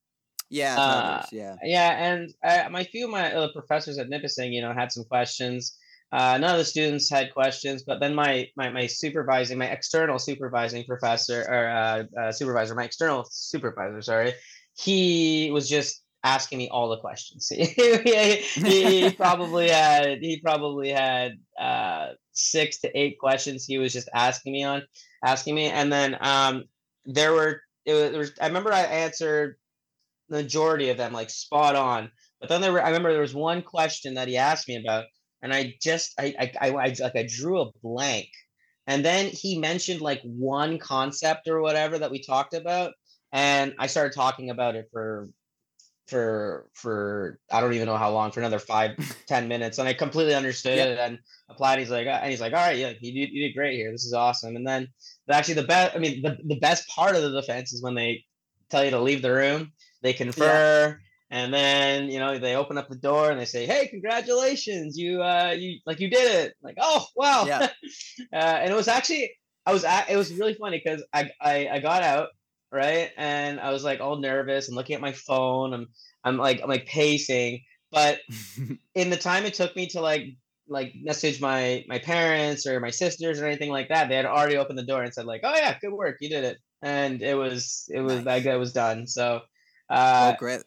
Yeah. 0.51 0.77
Uh, 0.77 1.27
yeah. 1.31 1.57
Yeah, 1.63 1.91
and 2.05 2.35
I, 2.43 2.69
my 2.69 2.83
few 2.85 3.05
of 3.05 3.11
my 3.13 3.33
uh, 3.33 3.53
professors 3.53 3.99
at 3.99 4.09
Nipissing, 4.09 4.53
you 4.53 4.63
know, 4.63 4.73
had 4.73 4.91
some 4.91 5.05
questions. 5.05 5.77
Uh, 6.13 6.39
none 6.39 6.53
of 6.53 6.59
the 6.59 6.65
students 6.65 7.11
had 7.11 7.33
questions, 7.33 7.83
but 7.83 8.01
then 8.01 8.15
my 8.15 8.47
my 8.57 8.71
my 8.71 8.87
supervising, 8.87 9.59
my 9.59 9.67
external 9.67 10.19
supervising 10.19 10.85
professor 10.85 11.45
or 11.49 11.69
uh, 11.69 12.05
uh, 12.21 12.33
supervisor, 12.33 12.75
my 12.75 12.85
external 12.85 13.27
supervisor, 13.31 14.01
sorry, 14.01 14.33
he 14.77 15.51
was 15.53 15.69
just 15.69 16.03
asking 16.23 16.59
me 16.59 16.69
all 16.69 16.89
the 16.89 16.99
questions. 16.99 17.49
he, 17.55 18.37
he, 18.37 19.11
probably 19.11 19.69
had 19.83 20.19
he 20.21 20.41
probably 20.41 20.91
had 20.91 21.33
uh, 21.59 22.11
six 22.33 22.79
to 22.81 22.99
eight 22.99 23.19
questions. 23.19 23.65
He 23.65 23.79
was 23.79 23.93
just 23.93 24.09
asking 24.15 24.53
me 24.53 24.65
on 24.65 24.83
asking 25.25 25.55
me, 25.55 25.67
and 25.67 25.93
then 25.93 26.17
um, 26.21 26.65
there 27.05 27.33
were 27.33 27.63
it 27.85 27.95
was, 27.95 28.11
there 28.11 28.19
was 28.19 28.33
I 28.41 28.47
remember 28.47 28.73
I 28.73 28.83
answered 28.83 29.57
the 30.29 30.39
majority 30.39 30.91
of 30.91 30.97
them 30.97 31.13
like 31.13 31.31
spot 31.31 31.77
on. 31.77 32.11
But 32.41 32.49
then 32.49 32.61
there 32.61 32.73
were 32.73 32.83
I 32.83 32.89
remember 32.89 33.13
there 33.13 33.21
was 33.21 33.35
one 33.35 33.63
question 33.63 34.15
that 34.15 34.29
he 34.29 34.37
asked 34.37 34.69
me 34.69 34.77
about, 34.77 35.05
and 35.43 35.53
I 35.53 35.75
just 35.81 36.15
I 36.19 36.35
I, 36.39 36.53
I, 36.61 36.69
I 36.71 36.95
like 37.01 37.17
I 37.17 37.27
drew 37.29 37.61
a 37.61 37.71
blank. 37.83 38.29
And 38.89 39.05
then 39.05 39.27
he 39.27 39.59
mentioned 39.59 40.01
like 40.01 40.23
one 40.23 40.79
concept 40.79 41.49
or 41.49 41.61
whatever 41.61 41.99
that 41.99 42.11
we 42.11 42.23
talked 42.23 42.55
about, 42.55 42.93
and 43.33 43.75
I 43.81 43.89
started 43.89 44.15
talking 44.15 44.51
about 44.51 44.77
it 44.77 44.89
for 44.93 45.29
for 46.07 46.69
for 46.73 47.41
I 47.51 47.61
don't 47.61 47.75
even 47.75 47.87
know 47.87 47.97
how 47.97 48.13
long 48.13 48.31
for 48.31 48.41
another 48.41 48.61
five 48.61 48.93
ten 49.27 49.49
minutes, 49.49 49.79
and 49.79 49.89
I 49.89 49.93
completely 49.93 50.35
understood 50.35 50.77
Yep. 50.77 50.89
it 50.89 50.99
and 50.99 51.19
applied. 51.49 51.81
He's 51.81 51.91
like, 51.91 52.07
uh, 52.07 52.21
and 52.23 52.31
he's 52.31 52.41
like, 52.41 52.53
all 52.53 52.61
right, 52.61 52.79
yeah, 52.79 52.93
you 53.01 53.13
did 53.13 53.33
you 53.33 53.49
did 53.49 53.55
great 53.55 53.75
here. 53.75 53.91
This 53.91 54.05
is 54.05 54.13
awesome. 54.13 54.55
And 54.57 54.67
then 54.67 54.89
but 55.27 55.37
actually 55.37 55.55
the 55.55 55.65
best, 55.65 55.97
I 55.97 55.99
mean, 55.99 56.23
the 56.23 56.39
the 56.45 56.61
best 56.61 56.89
part 56.89 57.17
of 57.17 57.23
the 57.23 57.33
defense 57.41 57.73
is 57.73 57.83
when 57.83 57.95
they 57.95 58.25
tell 58.71 58.85
you 58.85 58.91
to 58.93 59.01
leave 59.01 59.23
the 59.23 59.33
room, 59.33 59.73
they 60.03 60.13
confer. 60.13 61.01
And 61.31 61.53
then 61.53 62.09
you 62.09 62.21
know 62.21 62.39
they 62.39 62.55
open 62.55 62.79
up 62.79 62.89
the 62.89 62.97
door 62.97 63.31
and 63.31 63.41
they 63.41 63.47
say, 63.47 63.67
"Hey, 63.67 63.89
congratulations! 63.89 64.97
You 64.97 65.23
uh, 65.23 65.55
you 65.59 65.81
like 65.85 65.99
you 65.99 66.09
did 66.09 66.47
it!" 66.47 66.55
Like, 66.63 66.77
oh 66.81 67.05
wow! 67.17 67.45
Yeah. 67.47 67.69
uh, 68.33 68.37
and 68.37 68.71
it 68.71 68.77
was 68.77 68.89
actually 68.89 69.33
I 69.67 69.73
was 69.73 69.85
at, 69.85 70.09
it 70.09 70.17
was 70.17 70.33
really 70.33 70.55
funny 70.55 70.81
because 70.83 71.05
I, 71.13 71.31
I 71.41 71.69
I 71.73 71.81
got 71.81 72.03
out 72.03 72.29
right 72.73 73.11
and 73.17 73.59
I 73.59 73.71
was 73.71 73.83
like 73.83 74.01
all 74.01 74.17
nervous 74.17 74.69
and 74.69 74.77
looking 74.77 74.95
at 74.95 75.01
my 75.01 75.13
phone. 75.13 75.75
I'm 75.75 75.89
I'm 76.23 76.37
like 76.37 76.61
I'm 76.63 76.69
like 76.69 76.87
pacing, 76.87 77.63
but 77.91 78.21
in 78.95 79.11
the 79.11 79.17
time 79.17 79.45
it 79.45 79.55
took 79.55 79.75
me 79.75 79.89
to 79.89 80.01
like 80.01 80.27
like 80.69 80.95
message 81.01 81.41
my 81.41 81.85
my 81.89 81.99
parents 81.99 82.67
or 82.67 82.79
my 82.79 82.91
sisters 82.91 83.41
or 83.41 83.47
anything 83.47 83.71
like 83.71 83.89
that, 83.89 84.09
they 84.09 84.17
had 84.17 84.27
already 84.27 84.57
opened 84.57 84.79
the 84.79 84.87
door 84.87 85.03
and 85.03 85.13
said 85.13 85.27
like, 85.27 85.41
"Oh 85.43 85.55
yeah, 85.55 85.77
good 85.81 85.93
work, 85.93 86.19
you 86.21 86.29
did 86.29 86.45
it," 86.45 86.59
and 86.83 87.21
it 87.21 87.37
was 87.37 87.89
it 87.93 88.01
was 88.01 88.17
Nice. 88.19 88.27
like 88.27 88.45
it 88.45 88.57
was 88.57 88.73
done. 88.73 89.09
So 89.09 89.41
oh, 89.91 89.95
uh, 89.95 90.37
great. 90.37 90.63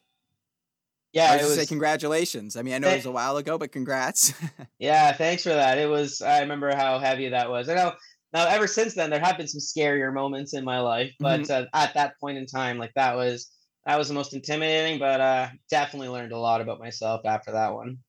Yeah, 1.14 1.32
I 1.32 1.38
was 1.38 1.48
was 1.48 1.56
say 1.56 1.66
congratulations. 1.66 2.56
I 2.56 2.62
mean, 2.62 2.74
I 2.74 2.80
know 2.80 2.90
it 2.92 2.98
was 2.98 3.06
a 3.06 3.12
while 3.12 3.38
ago, 3.38 3.58
but 3.58 3.72
congrats. 3.72 4.34
Yeah, 4.80 5.12
thanks 5.14 5.44
for 5.44 5.50
that. 5.50 5.78
It 5.78 5.90
was 5.90 6.22
I 6.22 6.40
remember 6.42 6.76
how 6.76 7.00
heavy 7.00 7.30
that 7.30 7.50
was. 7.50 7.70
I 7.70 7.76
know 7.76 7.94
now 8.34 8.48
ever 8.48 8.68
since 8.68 8.96
then 8.96 9.10
there 9.10 9.20
have 9.20 9.38
been 9.38 9.48
some 9.48 9.60
scarier 9.60 10.14
moments 10.14 10.54
in 10.54 10.64
my 10.64 10.80
life, 10.80 11.12
but 11.20 11.50
uh, 11.50 11.66
at 11.74 11.94
that 11.96 12.14
point 12.20 12.38
in 12.38 12.46
time, 12.46 12.78
like 12.78 12.94
that 12.96 13.16
was 13.16 13.52
that 13.86 13.98
was 13.98 14.08
the 14.08 14.14
most 14.14 14.34
intimidating, 14.34 15.00
but 15.00 15.20
uh 15.22 15.50
definitely 15.70 16.10
learned 16.10 16.32
a 16.32 16.40
lot 16.40 16.62
about 16.62 16.80
myself 16.80 17.22
after 17.26 17.52
that 17.52 17.74
one. 17.74 18.00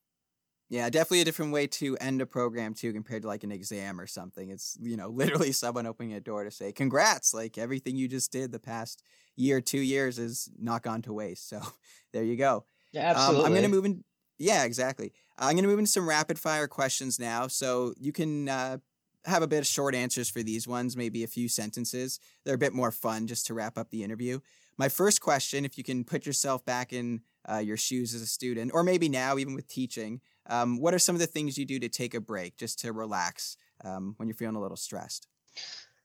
yeah, 0.69 0.89
definitely 0.89 1.23
a 1.23 1.25
different 1.25 1.53
way 1.53 1.67
to 1.67 1.97
end 2.01 2.21
a 2.23 2.27
program 2.27 2.75
too 2.75 2.93
compared 2.93 3.23
to 3.23 3.29
like 3.29 3.43
an 3.43 3.51
exam 3.51 4.01
or 4.01 4.07
something. 4.07 4.51
It's, 4.51 4.77
you 4.81 4.97
know, 4.97 5.09
literally 5.11 5.53
someone 5.53 5.87
opening 5.87 6.13
a 6.15 6.21
door 6.21 6.45
to 6.45 6.51
say, 6.51 6.73
congrats. 6.73 7.35
Like 7.35 7.59
everything 7.59 7.97
you 7.97 8.07
just 8.07 8.31
did 8.31 8.53
the 8.53 8.61
past 8.61 9.03
year, 9.37 9.61
two 9.61 9.81
years 9.81 10.19
is 10.19 10.49
not 10.59 10.83
gone 10.83 11.03
to 11.03 11.13
waste. 11.13 11.49
So 11.49 11.61
there 12.13 12.25
you 12.25 12.37
go. 12.37 12.67
Yeah, 12.93 13.11
Um, 13.15 13.17
absolutely. 13.17 13.45
I'm 13.47 13.53
going 13.53 13.63
to 13.63 13.69
move 13.69 13.85
in. 13.85 14.05
Yeah, 14.39 14.65
exactly. 14.65 15.13
I'm 15.39 15.53
going 15.53 15.65
to 15.65 15.69
move 15.69 15.79
into 15.79 15.91
some 15.91 16.09
rapid 16.09 16.39
fire 16.39 16.67
questions 16.67 17.19
now. 17.19 17.47
So 17.47 17.93
you 17.99 18.13
can 18.13 18.49
uh, 18.49 18.79
have 19.27 19.43
a 19.43 19.47
bit 19.47 19.59
of 19.59 19.67
short 19.67 19.95
answers 19.95 20.31
for 20.31 20.43
these 20.43 20.67
ones, 20.67 20.97
maybe 20.97 21.23
a 21.25 21.29
few 21.29 21.49
sentences. 21.49 22.19
They're 22.45 22.55
a 22.55 22.59
bit 22.59 22.73
more 22.73 22.91
fun 22.91 23.27
just 23.27 23.47
to 23.47 23.55
wrap 23.55 23.77
up 23.77 23.91
the 23.91 24.03
interview. 24.03 24.41
My 24.79 24.89
first 24.89 25.21
question 25.21 25.65
if 25.65 25.77
you 25.77 25.85
can 25.85 26.05
put 26.05 26.25
yourself 26.25 26.65
back 26.65 26.93
in 26.93 27.21
uh, 27.49 27.59
your 27.59 27.77
shoes 27.77 28.15
as 28.15 28.23
a 28.23 28.27
student, 28.27 28.73
or 28.75 28.83
maybe 28.83 29.09
now, 29.09 29.37
even 29.37 29.55
with 29.55 29.67
teaching, 29.69 30.21
um, 30.47 30.79
what 30.81 30.95
are 30.95 30.99
some 30.99 31.15
of 31.15 31.21
the 31.21 31.27
things 31.27 31.59
you 31.59 31.67
do 31.67 31.79
to 31.79 31.89
take 31.89 32.15
a 32.15 32.21
break, 32.21 32.57
just 32.57 32.79
to 32.81 32.93
relax 32.93 33.57
um, 33.85 34.15
when 34.17 34.29
you're 34.29 34.37
feeling 34.37 34.57
a 34.57 34.61
little 34.61 34.77
stressed? 34.77 35.29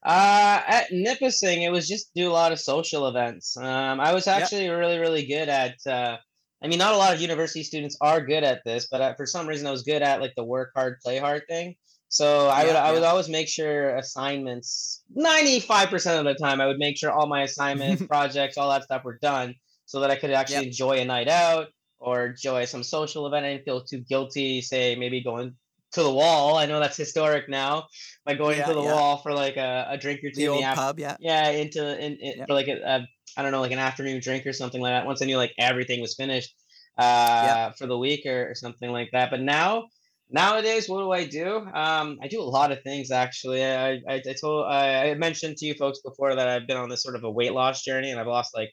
Uh, 0.04 0.62
at 0.68 0.92
Nipissing, 0.92 1.64
it 1.64 1.72
was 1.72 1.88
just 1.88 2.14
do 2.14 2.30
a 2.30 2.34
lot 2.34 2.52
of 2.52 2.60
social 2.60 3.08
events. 3.08 3.58
Um, 3.58 4.00
I 4.00 4.14
was 4.14 4.28
Yep. 4.34 4.52
actually 4.52 4.70
really, 4.70 5.00
really 5.00 5.26
good 5.26 5.50
at. 5.50 5.76
Uh, 5.86 6.18
I 6.64 6.68
mean, 6.68 6.80
not 6.80 6.94
a 6.94 6.98
lot 6.98 7.14
of 7.14 7.22
university 7.22 7.64
students 7.64 7.98
are 8.02 8.22
good 8.26 8.44
at 8.44 8.62
this, 8.66 8.88
but 8.90 9.02
uh, 9.02 9.14
for 9.16 9.26
some 9.26 9.48
reason, 9.48 9.68
I 9.68 9.72
was 9.72 9.84
good 9.84 10.02
at 10.02 10.22
like 10.22 10.34
the 10.36 10.44
work 10.44 10.72
hard, 10.76 10.98
play 11.04 11.18
hard 11.20 11.44
thing. 11.48 11.76
So 12.08 12.48
I 12.48 12.66
would, 12.66 12.76
Yeah, 12.76 12.76
I 12.76 12.92
would 12.94 13.04
always 13.04 13.30
make 13.30 13.48
sure 13.48 13.96
assignments. 13.96 15.04
Ninety 15.10 15.60
five 15.60 15.90
percent 15.90 16.26
of 16.26 16.26
the 16.26 16.42
time, 16.44 16.62
I 16.62 16.68
would 16.68 16.78
make 16.78 16.98
sure 16.98 17.12
all 17.12 17.28
my 17.28 17.44
assignments, 17.44 18.04
projects, 18.08 18.58
all 18.58 18.70
that 18.70 18.84
stuff 18.84 19.04
were 19.04 19.20
done, 19.22 19.56
so 19.86 20.00
that 20.00 20.12
I 20.12 20.16
could 20.16 20.32
actually 20.32 20.64
Yep. 20.64 20.68
enjoy 20.68 21.00
a 21.00 21.06
night 21.06 21.28
out 21.28 21.68
or 22.00 22.28
enjoy 22.28 22.66
some 22.66 22.84
social 22.84 23.28
event. 23.28 23.46
I 23.46 23.54
didn't 23.54 23.66
feel 23.66 23.84
too 23.84 24.02
guilty, 24.02 24.62
say 24.62 24.96
maybe 24.96 25.24
going 25.24 25.56
to 25.94 26.04
the 26.04 26.14
wall. 26.14 26.58
I 26.58 26.66
know 26.68 26.80
that's 26.80 26.98
historic 27.06 27.50
now 27.50 27.88
by 28.26 28.36
going 28.36 28.58
Yeah, 28.58 28.66
to 28.66 28.74
the 28.74 28.84
wall 28.84 29.18
for 29.18 29.34
like 29.34 29.58
a, 29.58 29.88
a 29.90 29.98
drink 29.98 30.22
or 30.24 30.32
two 30.32 30.44
The 30.44 30.48
in 30.48 30.52
old 30.52 30.72
the 30.72 30.72
pub, 30.72 31.00
yeah. 31.00 31.18
yeah 31.18 31.50
into 31.50 31.82
in, 32.04 32.14
in 32.18 32.46
for 32.48 32.54
like 32.54 32.68
a, 32.68 32.78
a 32.84 33.08
I 33.38 33.42
don't 33.42 33.52
know 33.52 33.62
like 33.62 33.72
an 33.72 33.80
afternoon 33.80 34.20
drink 34.22 34.46
or 34.46 34.54
something 34.54 34.82
like 34.82 34.92
that 34.94 35.06
once 35.06 35.22
I 35.22 35.26
knew 35.26 35.38
like 35.38 35.54
everything 35.60 36.02
was 36.02 36.16
finished 36.16 36.54
uh 36.98 37.72
for 37.78 37.88
the 37.88 37.98
week 37.98 38.26
or, 38.26 38.52
or 38.52 38.56
something 38.56 38.90
like 38.90 39.10
that 39.12 39.30
but 39.30 39.42
now 39.42 39.88
nowadays 40.30 40.88
what 40.88 41.00
do 41.00 41.12
I 41.12 41.26
do 41.26 41.58
um 41.58 42.18
I 42.22 42.28
do 42.30 42.42
a 42.42 42.44
lot 42.44 42.72
of 42.72 42.82
things 42.84 43.12
actually 43.12 43.64
I 43.66 43.94
I, 44.08 44.22
I 44.28 44.34
told 44.40 44.66
I, 44.66 45.10
I 45.10 45.14
mentioned 45.16 45.58
to 45.58 45.66
you 45.66 45.74
folks 45.74 46.00
before 46.00 46.34
that 46.36 46.48
I've 46.48 46.68
been 46.68 46.78
on 46.78 46.90
this 46.90 47.04
sort 47.04 47.16
of 47.16 47.24
a 47.26 47.30
weight 47.30 47.54
loss 47.54 47.84
journey 47.84 48.12
and 48.12 48.20
I've 48.20 48.28
lost 48.28 48.56
like 48.56 48.72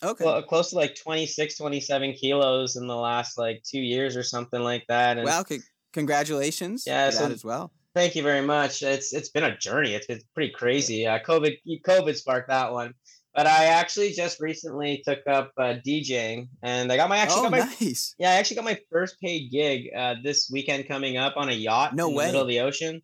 Okay. 0.00 0.24
well, 0.24 0.40
close 0.44 0.70
to 0.70 0.76
like 0.76 0.94
26 0.94 1.56
27 1.56 2.12
kilos 2.12 2.76
in 2.76 2.86
the 2.86 2.94
last 2.94 3.36
like 3.36 3.60
two 3.64 3.80
years 3.80 4.16
or 4.16 4.22
something 4.22 4.60
like 4.62 4.84
that 4.88 5.16
and 5.18 5.24
well, 5.24 5.44
c- 5.44 5.58
congratulations 5.92 6.84
Yeah, 6.86 7.10
so- 7.10 7.26
as 7.26 7.44
well. 7.44 7.72
Thank 7.94 8.14
you 8.14 8.22
very 8.22 8.42
much. 8.46 8.82
It's 8.84 9.12
it's 9.12 9.30
been 9.30 9.42
a 9.42 9.58
journey. 9.58 9.94
It's 9.94 10.06
been 10.06 10.20
pretty 10.34 10.52
crazy. 10.52 11.04
Uh, 11.04 11.18
COVID 11.18 11.56
COVID 11.84 12.14
sparked 12.14 12.48
that 12.48 12.70
one, 12.72 12.94
but 13.38 13.46
I 13.46 13.66
actually 13.66 14.10
just 14.14 14.40
recently 14.40 15.00
took 15.06 15.20
up 15.28 15.52
uh, 15.56 15.74
DJing, 15.86 16.48
and 16.60 16.90
I 16.90 16.96
got 16.96 17.08
my 17.08 17.18
actually 17.18 17.38
Oh, 17.40 17.42
got 17.42 17.52
my 17.52 17.58
nice. 17.80 18.16
yeah 18.18 18.30
I 18.30 18.34
actually 18.34 18.56
got 18.56 18.64
my 18.64 18.78
first 18.90 19.20
paid 19.20 19.50
gig 19.52 19.90
uh, 19.96 20.16
this 20.24 20.50
weekend 20.52 20.88
coming 20.88 21.16
up 21.18 21.34
on 21.36 21.48
a 21.48 21.52
yacht 21.52 21.94
No 21.94 22.08
in 22.08 22.16
the 22.16 22.22
middle 22.24 22.42
of 22.42 22.48
the 22.48 22.60
ocean. 22.60 23.00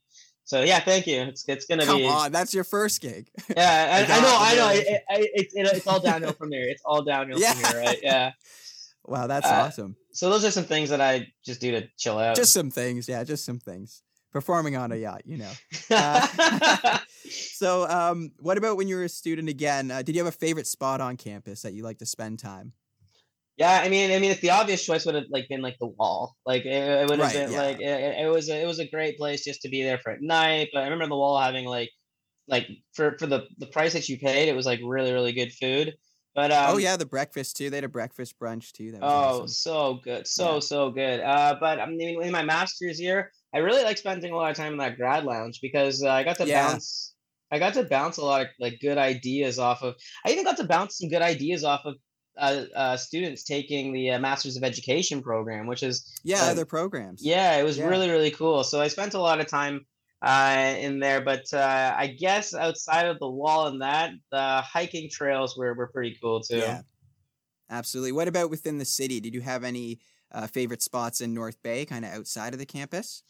So 0.46 0.62
yeah, 0.62 0.80
thank 0.80 1.06
you. 1.06 1.20
It's 1.22 1.48
it's 1.48 1.66
gonna 1.66 1.86
Come 1.86 1.98
be. 1.98 2.06
on, 2.08 2.32
that's 2.32 2.52
your 2.52 2.64
first 2.64 3.00
gig. 3.00 3.28
Yeah, 3.56 4.06
I, 4.08 4.12
I 4.18 4.20
know, 4.20 4.36
I 4.40 4.54
know. 4.56 4.68
It, 4.70 4.86
it, 4.88 5.02
it, 5.08 5.48
it- 5.54 5.76
it's 5.76 5.86
all 5.86 6.00
downhill 6.00 6.32
from 6.32 6.50
there. 6.50 6.68
It's 6.68 6.82
all 6.84 7.02
downhill 7.04 7.38
Yeah. 7.38 7.52
from 7.54 7.70
here, 7.72 7.80
right? 7.84 7.98
Yeah. 8.02 8.32
wow, 9.06 9.26
that's 9.28 9.46
Uh, 9.46 9.54
awesome. 9.66 9.96
So 10.12 10.30
those 10.30 10.44
are 10.44 10.50
some 10.50 10.64
things 10.64 10.90
that 10.90 11.00
I 11.00 11.28
just 11.46 11.60
do 11.60 11.70
to 11.72 11.88
chill 11.96 12.18
out. 12.18 12.36
Just 12.36 12.52
some 12.52 12.70
things, 12.70 13.08
yeah, 13.08 13.22
just 13.24 13.44
some 13.46 13.58
things. 13.60 14.02
Performing 14.34 14.76
on 14.76 14.92
a 14.92 14.96
yacht, 14.96 15.22
you 15.26 15.38
know. 15.38 15.58
uh, 15.90 16.98
So, 17.50 17.88
um, 17.88 18.32
what 18.40 18.58
about 18.58 18.76
when 18.76 18.88
you 18.88 18.96
were 18.96 19.04
a 19.04 19.08
student 19.08 19.48
again? 19.48 19.90
Uh, 19.90 20.02
did 20.02 20.16
you 20.16 20.24
have 20.24 20.32
a 20.32 20.36
favorite 20.36 20.66
spot 20.66 21.00
on 21.00 21.16
campus 21.16 21.62
that 21.62 21.72
you 21.72 21.84
like 21.84 21.98
to 21.98 22.06
spend 22.06 22.40
time? 22.40 22.74
Yeah, 23.56 23.80
I 23.84 23.88
mean, 23.88 24.10
I 24.10 24.18
mean, 24.18 24.32
if 24.32 24.40
the 24.40 24.50
obvious 24.50 24.84
choice 24.84 25.06
would 25.06 25.14
have 25.14 25.24
like 25.30 25.48
been 25.48 25.62
like 25.62 25.76
the 25.78 25.86
wall, 25.86 26.36
like 26.44 26.64
it, 26.64 26.72
it 26.72 27.08
would 27.08 27.20
have 27.20 27.30
Right, 27.30 27.32
been 27.32 27.52
yeah. 27.52 27.56
like 27.56 27.78
it, 27.78 28.24
it 28.26 28.28
was 28.28 28.48
a, 28.50 28.60
it 28.60 28.66
was 28.66 28.80
a 28.80 28.88
great 28.88 29.16
place 29.16 29.44
just 29.44 29.62
to 29.62 29.68
be 29.68 29.82
there 29.84 29.98
for 29.98 30.10
at 30.10 30.20
night. 30.22 30.70
But 30.72 30.80
I 30.82 30.84
remember 30.88 31.06
the 31.06 31.16
wall 31.16 31.38
having 31.40 31.64
like 31.64 31.90
like 32.48 32.68
for 32.94 33.16
for 33.18 33.26
the 33.26 33.48
the 33.58 33.68
price 33.68 33.94
that 33.94 34.08
you 34.08 34.18
paid, 34.18 34.48
it 34.48 34.56
was 34.56 34.66
like 34.66 34.80
really 34.84 35.12
really 35.12 35.32
good 35.32 35.52
food. 35.52 35.94
But 36.34 36.52
um, 36.52 36.74
oh 36.74 36.76
yeah, 36.78 36.96
the 36.96 37.06
breakfast 37.06 37.56
too. 37.56 37.70
They 37.70 37.76
had 37.78 37.84
a 37.84 37.88
breakfast 37.88 38.38
brunch 38.38 38.72
too. 38.72 38.92
That 38.92 39.02
was 39.02 39.12
Oh, 39.12 39.14
awesome. 39.14 39.46
so 39.46 39.94
good, 40.02 40.26
so 40.26 40.60
Yeah. 40.60 40.60
so 40.60 40.90
good. 40.90 41.20
Uh, 41.20 41.56
but 41.60 41.78
I 41.80 41.86
mean, 41.86 42.22
in 42.22 42.32
my 42.32 42.42
master's 42.42 43.00
year, 43.00 43.30
I 43.54 43.58
really 43.58 43.84
like 43.84 43.98
spending 43.98 44.32
a 44.32 44.36
lot 44.36 44.50
of 44.50 44.56
time 44.56 44.72
in 44.72 44.78
that 44.78 44.96
grad 44.96 45.24
lounge 45.24 45.60
because 45.62 46.02
uh, 46.02 46.10
I 46.10 46.24
got 46.24 46.36
to 46.38 46.46
Yeah. 46.46 46.72
bounce. 46.72 47.14
I 47.50 47.58
got 47.60 47.74
to 47.74 47.84
bounce 47.84 48.16
a 48.16 48.24
lot 48.24 48.40
of 48.42 48.48
like 48.58 48.80
good 48.80 48.98
ideas 48.98 49.58
off 49.58 49.82
of. 49.82 49.94
I 50.26 50.30
even 50.32 50.44
got 50.44 50.56
to 50.56 50.64
bounce 50.64 50.98
some 50.98 51.08
good 51.08 51.22
ideas 51.22 51.62
off 51.62 51.82
of 51.84 51.94
uh, 52.36 52.64
uh, 52.74 52.96
students 52.96 53.44
taking 53.44 53.92
the 53.92 54.10
uh, 54.10 54.18
Masters 54.18 54.56
of 54.56 54.64
Education 54.64 55.22
program, 55.22 55.68
which 55.68 55.84
is 55.84 56.20
yeah, 56.24 56.42
uh, 56.42 56.50
other 56.50 56.64
programs. 56.64 57.22
yeah, 57.22 57.56
it 57.56 57.62
was 57.62 57.78
Yeah. 57.78 57.86
really 57.86 58.10
really 58.10 58.32
cool. 58.32 58.64
So 58.64 58.80
I 58.80 58.88
spent 58.88 59.14
a 59.14 59.20
lot 59.20 59.38
of 59.40 59.46
time 59.46 59.86
uh, 60.20 60.74
in 60.78 60.98
there, 60.98 61.20
but 61.20 61.44
uh, 61.52 61.94
I 61.96 62.08
guess 62.08 62.54
outside 62.54 63.06
of 63.06 63.20
the 63.20 63.30
wall 63.30 63.68
and 63.68 63.82
that, 63.82 64.10
the 64.32 64.62
hiking 64.62 65.08
trails 65.10 65.56
were 65.56 65.74
were 65.74 65.88
pretty 65.88 66.16
cool 66.20 66.40
too. 66.40 66.56
Yeah, 66.56 66.80
absolutely. 67.70 68.12
What 68.12 68.26
about 68.26 68.50
within 68.50 68.78
the 68.78 68.84
city? 68.84 69.20
Did 69.20 69.34
you 69.34 69.42
have 69.42 69.62
any 69.62 70.00
uh, 70.34 70.46
favorite 70.46 70.82
spots 70.82 71.20
in 71.20 71.32
North 71.32 71.62
Bay, 71.62 71.84
kind 71.86 72.04
of 72.04 72.12
outside 72.12 72.52
of 72.52 72.58
the 72.58 72.66
campus? 72.66 73.22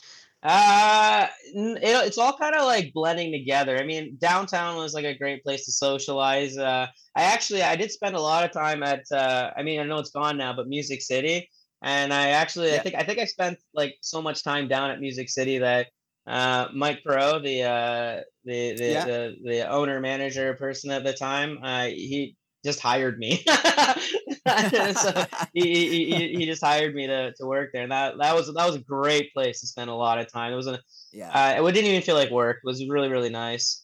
Uh, 0.43 1.27
it, 1.55 2.07
it's 2.07 2.19
all 2.19 2.37
kind 2.37 2.55
of 2.55 2.67
like 2.67 2.93
blending 2.93 3.33
together. 3.33 3.79
I 3.79 3.85
mean, 3.85 4.19
downtown 4.21 4.77
was 4.77 4.93
like 4.93 5.07
a 5.07 5.17
great 5.17 5.43
place 5.43 5.65
to 5.65 5.73
socialize. 5.73 6.59
Uh, 6.59 6.87
I 7.17 7.23
actually 7.23 7.63
I 7.63 7.77
did 7.77 7.91
spend 7.91 8.15
a 8.15 8.21
lot 8.21 8.45
of 8.45 8.53
time 8.53 8.83
at. 8.83 9.05
Uh, 9.11 9.51
I 9.57 9.63
mean, 9.63 9.81
I 9.81 9.85
know 9.85 9.99
it's 9.99 10.11
gone 10.11 10.37
now, 10.37 10.53
but 10.55 10.69
Music 10.69 11.01
City, 11.01 11.49
and 11.83 12.13
I 12.13 12.31
actually 12.31 12.75
I 12.75 12.79
think 12.81 12.95
I 12.95 13.05
think 13.05 13.21
I 13.21 13.25
spent 13.25 13.59
like 13.73 13.95
so 14.03 14.21
much 14.21 14.43
time 14.45 14.69
down 14.69 14.91
at 14.91 15.01
Music 15.01 15.31
City 15.31 15.59
that 15.59 15.87
uh, 16.27 16.69
Mike 16.75 17.01
Pro, 17.05 17.39
the 17.39 17.63
uh, 17.63 18.21
the 18.45 18.75
the, 18.77 18.85
Yeah. 18.93 19.05
the 19.05 19.37
the 19.45 19.71
owner 19.71 19.99
manager 20.01 20.53
person 20.55 20.91
at 20.91 21.05
the 21.05 21.15
time, 21.15 21.59
uh, 21.63 21.85
he 21.87 22.37
just 22.65 22.81
hired 22.81 23.19
me. 23.19 23.45
so 24.49 25.27
he, 25.53 25.89
he, 25.89 26.37
he, 26.37 26.47
just 26.47 26.63
hired 26.63 26.95
me 26.95 27.07
to, 27.07 27.33
to 27.35 27.47
work 27.47 27.71
there, 27.73 27.83
and 27.83 27.93
that 27.93 28.19
that 28.19 28.35
was 28.35 28.53
that 28.53 28.67
was 28.67 28.77
a 28.77 28.81
great 28.81 29.33
place 29.33 29.61
to 29.61 29.67
spend 29.67 29.91
a 29.91 29.95
lot 29.95 30.19
of 30.19 30.31
time. 30.33 30.53
It 30.53 30.57
was 30.57 30.67
a 30.67 30.81
yeah. 31.13 31.57
uh, 31.59 31.67
it 31.67 31.73
didn't 31.73 31.91
even 31.91 32.03
feel 32.03 32.17
like 32.17 32.31
work. 32.31 32.59
It 32.63 32.67
was 32.67 32.87
really 32.89 33.09
really 33.09 33.31
nice. 33.31 33.83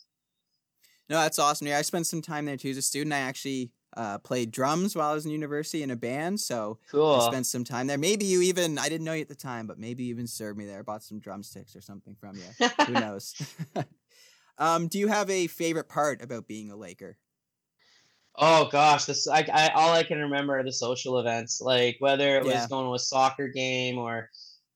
No, 1.08 1.16
that's 1.20 1.38
awesome. 1.38 1.66
Yeah, 1.66 1.78
I 1.78 1.82
spent 1.82 2.06
some 2.06 2.22
time 2.22 2.46
there 2.46 2.56
too 2.56 2.70
as 2.70 2.76
a 2.76 2.82
student. 2.82 3.12
I 3.12 3.18
actually 3.18 3.72
uh, 3.96 4.18
played 4.18 4.52
drums 4.52 4.94
while 4.94 5.10
I 5.10 5.14
was 5.14 5.26
in 5.26 5.32
university 5.32 5.82
in 5.82 5.90
a 5.90 5.96
band, 5.96 6.38
so 6.38 6.78
I 6.86 6.90
Cool. 6.90 7.20
spent 7.22 7.46
some 7.46 7.64
time 7.64 7.88
there. 7.88 7.98
Maybe 7.98 8.24
you 8.24 8.42
even 8.42 8.78
I 8.78 8.88
didn't 8.88 9.04
know 9.04 9.12
you 9.12 9.22
at 9.22 9.28
the 9.28 9.34
time, 9.34 9.66
but 9.66 9.78
maybe 9.78 10.04
you 10.04 10.10
even 10.10 10.26
served 10.26 10.58
me 10.58 10.66
there. 10.66 10.82
Bought 10.84 11.02
some 11.02 11.18
drumsticks 11.18 11.74
or 11.74 11.80
something 11.80 12.14
from 12.14 12.36
you. 12.36 12.68
Who 12.86 12.92
knows? 13.00 13.34
um, 14.58 14.88
do 14.88 14.98
you 14.98 15.08
have 15.08 15.28
a 15.30 15.48
favorite 15.48 15.88
part 15.88 16.22
about 16.22 16.46
being 16.46 16.70
a 16.70 16.76
Laker? 16.76 17.16
Oh 18.36 18.68
gosh, 18.70 19.04
this 19.06 19.26
I, 19.28 19.46
I 19.52 19.68
all 19.74 19.92
I 19.92 20.02
can 20.04 20.18
remember 20.18 20.58
are 20.58 20.64
the 20.64 20.72
social 20.72 21.18
events, 21.18 21.60
like 21.60 21.96
whether 22.00 22.38
it 22.38 22.44
was 22.46 22.52
Yeah. 22.54 22.66
going 22.66 22.86
to 22.86 22.94
a 22.94 22.98
soccer 22.98 23.48
game 23.48 23.98
or 23.98 24.30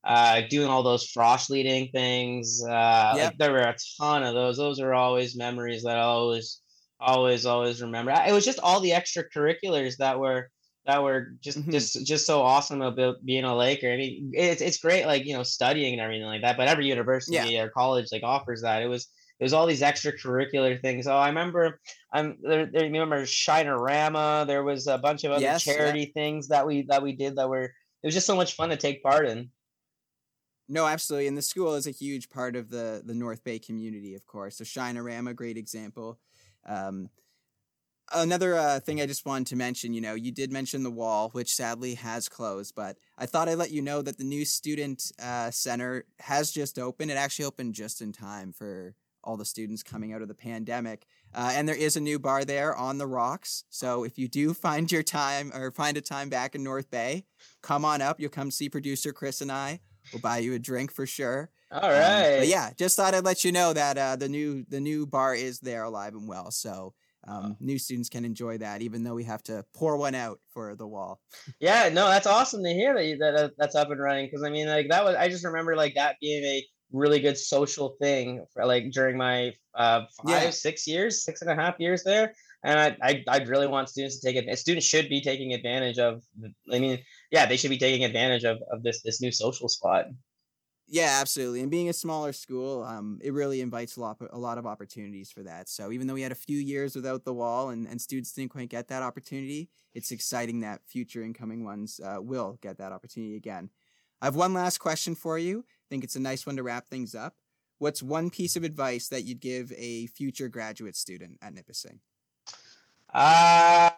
uh, 0.04 0.42
doing 0.50 0.68
all 0.68 0.82
those 0.82 1.08
frost 1.10 1.50
leading 1.50 1.88
things. 1.90 2.62
Uh, 2.66 3.16
Yep. 3.16 3.20
like, 3.20 3.38
there 3.38 3.52
were 3.52 3.60
a 3.62 3.76
ton 3.98 4.22
of 4.22 4.34
those. 4.34 4.56
Those 4.58 4.80
are 4.80 4.92
always 4.94 5.36
memories 5.36 5.82
that 5.84 5.96
I 5.96 6.02
always, 6.02 6.60
always, 7.00 7.46
always 7.46 7.80
remember. 7.82 8.12
It 8.12 8.32
was 8.32 8.44
just 8.44 8.60
all 8.60 8.80
the 8.80 8.90
extracurriculars 8.90 9.96
that 9.98 10.18
were 10.18 10.50
that 10.86 11.02
were 11.02 11.32
just 11.40 11.66
Mhm. 11.66 11.70
just 11.70 12.04
just 12.06 12.26
so 12.26 12.42
awesome 12.42 12.82
about 12.82 13.24
being 13.24 13.44
a 13.44 13.56
Laker. 13.56 13.90
I 13.90 13.96
mean, 13.96 14.32
it's 14.34 14.60
it's 14.60 14.78
great, 14.78 15.06
like 15.06 15.24
you 15.24 15.34
know, 15.34 15.42
studying 15.42 15.94
and 15.94 16.02
everything 16.02 16.26
like 16.26 16.42
that. 16.42 16.56
But 16.58 16.68
every 16.68 16.86
university 16.86 17.58
or 17.58 17.70
college 17.70 18.08
like 18.12 18.22
offers 18.22 18.62
that. 18.62 18.82
It 18.82 18.88
was 18.88 19.08
it 19.40 19.44
was 19.44 19.52
all 19.52 19.66
these 19.66 19.82
extracurricular 19.82 20.80
things. 20.80 21.06
Oh, 21.06 21.16
I 21.16 21.28
remember. 21.28 21.80
I'm 22.12 22.38
there. 22.42 22.66
there 22.66 22.84
remember 22.84 23.22
Shinerama? 23.22 24.46
There 24.46 24.62
was 24.62 24.86
a 24.86 24.98
bunch 24.98 25.24
of 25.24 25.32
other 25.32 25.42
Yes, 25.42 25.66
yeah. 25.66 25.74
charity 25.74 26.12
things 26.14 26.48
that 26.48 26.66
we 26.66 26.86
that 26.88 27.02
we 27.02 27.14
did 27.14 27.36
that 27.36 27.48
were. 27.48 27.64
It 27.64 28.06
was 28.06 28.14
just 28.14 28.26
so 28.26 28.36
much 28.36 28.54
fun 28.54 28.68
to 28.68 28.76
take 28.76 29.02
part 29.02 29.26
in. 29.26 29.50
No, 30.68 30.86
absolutely. 30.86 31.26
And 31.26 31.36
the 31.36 31.42
school 31.42 31.74
is 31.74 31.86
a 31.86 31.90
huge 31.90 32.30
part 32.30 32.54
of 32.54 32.70
the 32.70 33.02
the 33.04 33.14
North 33.14 33.42
Bay 33.42 33.58
community, 33.58 34.14
of 34.14 34.24
course. 34.26 34.56
So 34.56 34.64
Shinerama, 34.64 35.34
great 35.34 35.56
example. 35.56 36.20
Um, 36.64 37.10
another 38.12 38.54
uh, 38.54 38.80
thing 38.80 39.00
I 39.00 39.06
just 39.06 39.26
wanted 39.26 39.48
to 39.48 39.56
mention, 39.56 39.92
you 39.94 40.00
know, 40.00 40.14
you 40.14 40.30
did 40.30 40.52
mention 40.52 40.82
the 40.82 40.90
wall, 40.90 41.30
which 41.30 41.52
sadly 41.52 41.94
has 41.94 42.28
closed, 42.28 42.74
but 42.74 42.96
I 43.18 43.26
thought 43.26 43.48
I'd 43.48 43.58
let 43.58 43.72
you 43.72 43.82
know 43.82 44.00
that 44.02 44.18
the 44.18 44.24
new 44.24 44.44
student 44.44 45.12
uh, 45.22 45.50
center 45.50 46.04
has 46.20 46.52
just 46.52 46.78
opened. 46.78 47.10
It 47.10 47.16
actually 47.16 47.46
opened 47.46 47.74
just 47.74 48.00
in 48.00 48.12
time 48.12 48.52
for 48.52 48.94
all 49.24 49.36
the 49.36 49.44
students 49.44 49.82
coming 49.82 50.12
out 50.12 50.22
of 50.22 50.28
the 50.28 50.34
pandemic. 50.34 51.06
Uh, 51.34 51.52
and 51.54 51.68
there 51.68 51.74
is 51.74 51.96
a 51.96 52.00
new 52.00 52.18
bar 52.18 52.44
there 52.44 52.74
on 52.74 52.98
the 52.98 53.06
rocks. 53.06 53.64
So 53.70 54.04
if 54.04 54.18
you 54.18 54.28
do 54.28 54.54
find 54.54 54.90
your 54.90 55.02
time 55.02 55.50
or 55.54 55.70
find 55.70 55.96
a 55.96 56.00
time 56.00 56.28
back 56.28 56.54
in 56.54 56.62
North 56.62 56.90
Bay, 56.90 57.24
come 57.62 57.84
on 57.84 58.00
up. 58.00 58.20
You'll 58.20 58.30
come 58.30 58.50
see 58.50 58.68
producer 58.68 59.12
Chris 59.12 59.40
and 59.40 59.50
I. 59.50 59.80
We'll 60.12 60.20
buy 60.20 60.38
you 60.38 60.54
a 60.54 60.58
drink 60.58 60.92
for 60.92 61.06
sure. 61.06 61.50
All 61.70 61.90
right. 61.90 62.34
Um, 62.34 62.38
but 62.40 62.48
yeah, 62.48 62.70
just 62.76 62.96
thought 62.96 63.14
I'd 63.14 63.24
let 63.24 63.44
you 63.44 63.52
know 63.52 63.72
that 63.72 63.98
uh, 63.98 64.16
the 64.16 64.28
new 64.28 64.64
the 64.68 64.80
new 64.80 65.06
bar 65.06 65.34
is 65.34 65.60
there 65.60 65.84
alive 65.84 66.12
and 66.12 66.28
well. 66.28 66.50
So 66.50 66.94
um, 67.26 67.56
new 67.58 67.78
students 67.78 68.08
can 68.08 68.24
enjoy 68.24 68.58
that, 68.58 68.82
even 68.82 69.02
though 69.02 69.14
we 69.14 69.24
have 69.24 69.42
to 69.44 69.64
pour 69.74 69.96
one 69.96 70.14
out 70.14 70.40
for 70.50 70.74
the 70.76 70.86
wall. 70.86 71.20
Yeah, 71.60 71.88
no, 71.88 72.08
that's 72.08 72.26
awesome 72.26 72.62
to 72.62 72.70
hear 72.74 72.94
that 72.94 73.06
you, 73.06 73.16
that 73.18 73.34
uh, 73.34 73.48
that's 73.56 73.74
up 73.74 73.90
and 73.90 74.00
running. 74.00 74.26
Because 74.26 74.42
I 74.42 74.50
mean, 74.50 74.66
like 74.66 74.88
that 74.90 75.04
was 75.04 75.16
I 75.16 75.28
just 75.28 75.44
remember 75.44 75.76
like 75.76 75.94
that 75.94 76.16
being 76.20 76.44
a 76.44 76.66
really 76.94 77.20
good 77.20 77.38
social 77.38 77.96
thing 78.00 78.46
for 78.52 78.64
like 78.66 78.90
during 78.92 79.16
my 79.16 79.52
uh 79.74 80.02
five 80.24 80.28
Yeah. 80.28 80.50
six 80.54 80.86
years 80.86 81.24
six 81.24 81.42
and 81.42 81.50
a 81.50 81.54
half 81.54 81.78
years 81.80 82.04
there 82.04 82.34
and 82.64 82.78
I, 82.78 82.96
I 83.02 83.24
i 83.28 83.38
really 83.44 83.66
want 83.66 83.88
students 83.88 84.20
to 84.20 84.26
take 84.26 84.36
it 84.36 84.58
students 84.58 84.86
should 84.86 85.08
be 85.08 85.20
taking 85.20 85.52
advantage 85.54 85.98
of 85.98 86.22
i 86.72 86.78
mean 86.78 87.02
yeah 87.30 87.46
they 87.46 87.56
should 87.56 87.70
be 87.70 87.78
taking 87.78 88.04
advantage 88.04 88.44
of, 88.44 88.58
of 88.70 88.82
this 88.82 89.02
this 89.02 89.20
new 89.20 89.32
social 89.32 89.68
spot 89.68 90.06
Yeah, 90.86 91.18
absolutely. 91.20 91.62
And 91.62 91.70
being 91.70 91.88
a 91.88 91.94
smaller 91.94 92.32
school, 92.34 92.82
um, 92.82 93.18
it 93.22 93.32
really 93.32 93.62
invites 93.62 93.96
a 93.96 94.00
lot 94.00 94.18
a 94.30 94.38
lot 94.38 94.58
of 94.58 94.66
opportunities 94.66 95.30
for 95.30 95.42
that. 95.42 95.68
So 95.68 95.90
even 95.92 96.06
though 96.06 96.14
we 96.14 96.20
had 96.20 96.32
a 96.32 96.34
few 96.34 96.58
years 96.58 96.94
without 96.94 97.24
the 97.24 97.32
wall 97.32 97.70
and, 97.70 97.88
and 97.88 98.00
students 98.00 98.32
didn't 98.32 98.50
quite 98.50 98.68
get 98.68 98.88
that 98.88 99.02
opportunity, 99.02 99.70
it's 99.94 100.10
exciting 100.10 100.60
that 100.60 100.82
future 100.86 101.22
incoming 101.22 101.64
ones 101.64 102.00
uh, 102.04 102.18
will 102.20 102.58
get 102.60 102.76
that 102.78 102.92
opportunity 102.92 103.34
again. 103.34 103.70
I 104.20 104.26
have 104.26 104.36
one 104.36 104.52
last 104.52 104.78
question 104.78 105.14
for 105.14 105.38
you. 105.38 105.64
Think 105.94 106.02
it's 106.02 106.16
a 106.16 106.20
nice 106.20 106.44
one 106.44 106.56
to 106.56 106.64
wrap 106.64 106.88
things 106.88 107.14
up. 107.14 107.36
What's 107.78 108.02
one 108.02 108.28
piece 108.28 108.56
of 108.56 108.64
advice 108.64 109.06
that 109.10 109.22
you'd 109.22 109.38
give 109.38 109.72
a 109.76 110.08
future 110.08 110.48
graduate 110.48 110.96
student 110.96 111.38
at 111.40 111.54
Nipissing? 111.54 112.00
Uh 113.12 113.90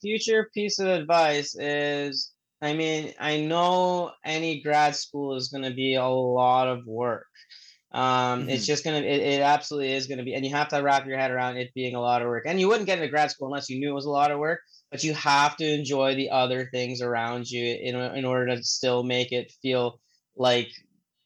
future 0.00 0.50
piece 0.52 0.80
of 0.80 0.88
advice 0.88 1.54
is 1.56 2.32
I 2.60 2.74
mean, 2.74 3.14
I 3.20 3.38
know 3.38 4.10
any 4.24 4.62
grad 4.62 4.96
school 4.96 5.36
is 5.36 5.46
going 5.46 5.62
to 5.62 5.70
be 5.70 5.94
a 5.94 6.04
lot 6.08 6.66
of 6.66 6.84
work. 6.88 7.28
Um, 7.92 8.48
it's 8.48 8.64
Mhm. 8.64 8.66
just 8.66 8.82
gonna, 8.84 8.98
it, 8.98 9.20
it 9.20 9.42
absolutely 9.42 9.92
is 9.92 10.08
gonna 10.08 10.24
be, 10.24 10.34
and 10.34 10.44
you 10.44 10.50
have 10.50 10.68
to 10.68 10.80
wrap 10.82 11.06
your 11.06 11.18
head 11.18 11.30
around 11.30 11.56
it 11.56 11.72
being 11.72 11.94
a 11.94 12.00
lot 12.00 12.20
of 12.20 12.26
work. 12.26 12.46
And 12.46 12.58
you 12.60 12.66
wouldn't 12.66 12.86
get 12.86 12.98
into 12.98 13.08
grad 13.10 13.30
school 13.30 13.46
unless 13.46 13.70
you 13.70 13.78
knew 13.78 13.90
it 13.90 13.94
was 13.94 14.06
a 14.06 14.10
lot 14.10 14.32
of 14.32 14.40
work. 14.40 14.60
But 14.90 15.04
you 15.04 15.14
have 15.14 15.56
to 15.58 15.64
enjoy 15.64 16.16
the 16.16 16.30
other 16.30 16.68
things 16.72 17.00
around 17.00 17.48
you 17.48 17.64
in 17.64 17.94
in 17.94 18.24
order 18.24 18.56
to 18.56 18.64
still 18.64 19.04
make 19.04 19.30
it 19.30 19.52
feel 19.62 20.00
like 20.36 20.70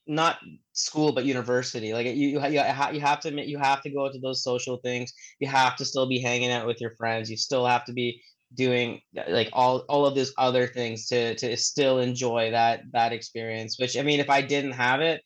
not 0.06 0.38
school 0.72 1.12
but 1.12 1.24
university. 1.24 1.92
Like 1.92 2.06
you 2.06 2.12
you 2.12 2.40
you, 2.40 2.50
you 2.50 3.00
have 3.00 3.20
to 3.20 3.48
you 3.48 3.58
have 3.58 3.82
to 3.82 3.90
go 3.90 4.10
to 4.10 4.18
those 4.18 4.42
social 4.42 4.78
things. 4.78 5.12
You 5.40 5.48
have 5.48 5.76
to 5.76 5.84
still 5.84 6.08
be 6.08 6.18
hanging 6.20 6.50
out 6.50 6.66
with 6.66 6.80
your 6.80 6.94
friends. 6.96 7.30
You 7.30 7.36
still 7.36 7.66
have 7.66 7.84
to 7.86 7.92
be 7.92 8.20
doing 8.54 9.00
uh, 9.16 9.24
like 9.28 9.48
all 9.52 9.84
all 9.88 10.06
of 10.06 10.14
these 10.14 10.32
other 10.38 10.66
things 10.66 11.06
to 11.08 11.34
to 11.36 11.56
still 11.56 11.98
enjoy 12.00 12.50
that 12.50 12.82
that 12.92 13.12
experience. 13.12 13.78
Which 13.78 13.96
I 13.96 14.02
mean, 14.02 14.20
if 14.20 14.30
I 14.30 14.42
didn't 14.42 14.72
have 14.72 15.00
it, 15.00 15.22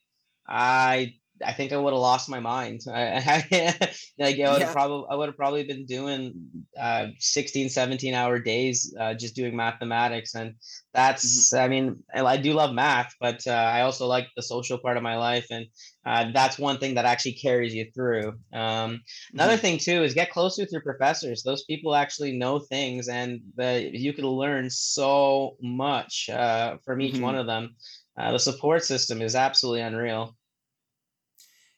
I 0.49 1.15
I 1.45 1.53
think 1.53 1.73
I 1.73 1.77
would 1.77 1.93
have 1.93 2.01
lost 2.01 2.29
my 2.29 2.41
mind. 2.41 2.83
I, 2.93 3.45
I 3.51 3.91
like 4.19 4.41
I 4.41 4.53
would 4.53 4.63
have 4.63 4.73
probably 4.73 5.07
I 5.11 5.17
would 5.17 5.29
have 5.29 5.37
probably 5.37 5.65
been 5.65 5.85
doing 5.87 6.35
uh, 6.81 7.09
16, 7.19 7.69
17 7.69 8.15
hour 8.15 8.39
days 8.39 8.95
uh, 8.99 9.15
just 9.15 9.35
doing 9.35 9.57
mathematics, 9.57 10.35
and 10.35 10.55
that's 10.95 11.53
mm-hmm. 11.53 11.65
I 11.65 11.69
mean 11.69 12.03
I 12.15 12.37
do 12.37 12.53
love 12.53 12.75
math, 12.75 13.15
but 13.21 13.47
uh, 13.47 13.51
I 13.51 13.83
also 13.83 14.07
like 14.07 14.29
the 14.37 14.43
social 14.43 14.79
part 14.79 14.97
of 14.97 15.03
my 15.03 15.17
life, 15.17 15.47
and 15.51 15.67
uh, 16.07 16.31
that's 16.33 16.59
one 16.59 16.79
thing 16.79 16.95
that 16.95 17.05
actually 17.05 17.35
carries 17.35 17.75
you 17.75 17.91
through. 17.95 18.35
Um, 18.53 19.01
another 19.33 19.55
mm-hmm. 19.55 19.63
thing 19.63 19.79
too 19.79 20.03
is 20.03 20.15
get 20.15 20.31
close 20.31 20.57
with 20.59 20.73
your 20.73 20.83
professors. 20.83 21.43
Those 21.43 21.65
people 21.65 21.95
actually 21.95 22.33
know 22.33 22.61
things, 22.61 23.09
and 23.09 23.41
the, 23.57 23.91
you 23.93 24.13
can 24.13 24.27
learn 24.27 24.71
so 24.71 25.57
much 25.61 26.31
uh, 26.31 26.77
from 26.85 27.01
each 27.01 27.15
mm-hmm. 27.15 27.23
one 27.23 27.37
of 27.37 27.47
them. 27.47 27.75
Uh, 28.19 28.33
the 28.33 28.39
support 28.39 28.83
system 28.83 29.21
is 29.21 29.35
absolutely 29.35 29.83
unreal. 29.83 30.35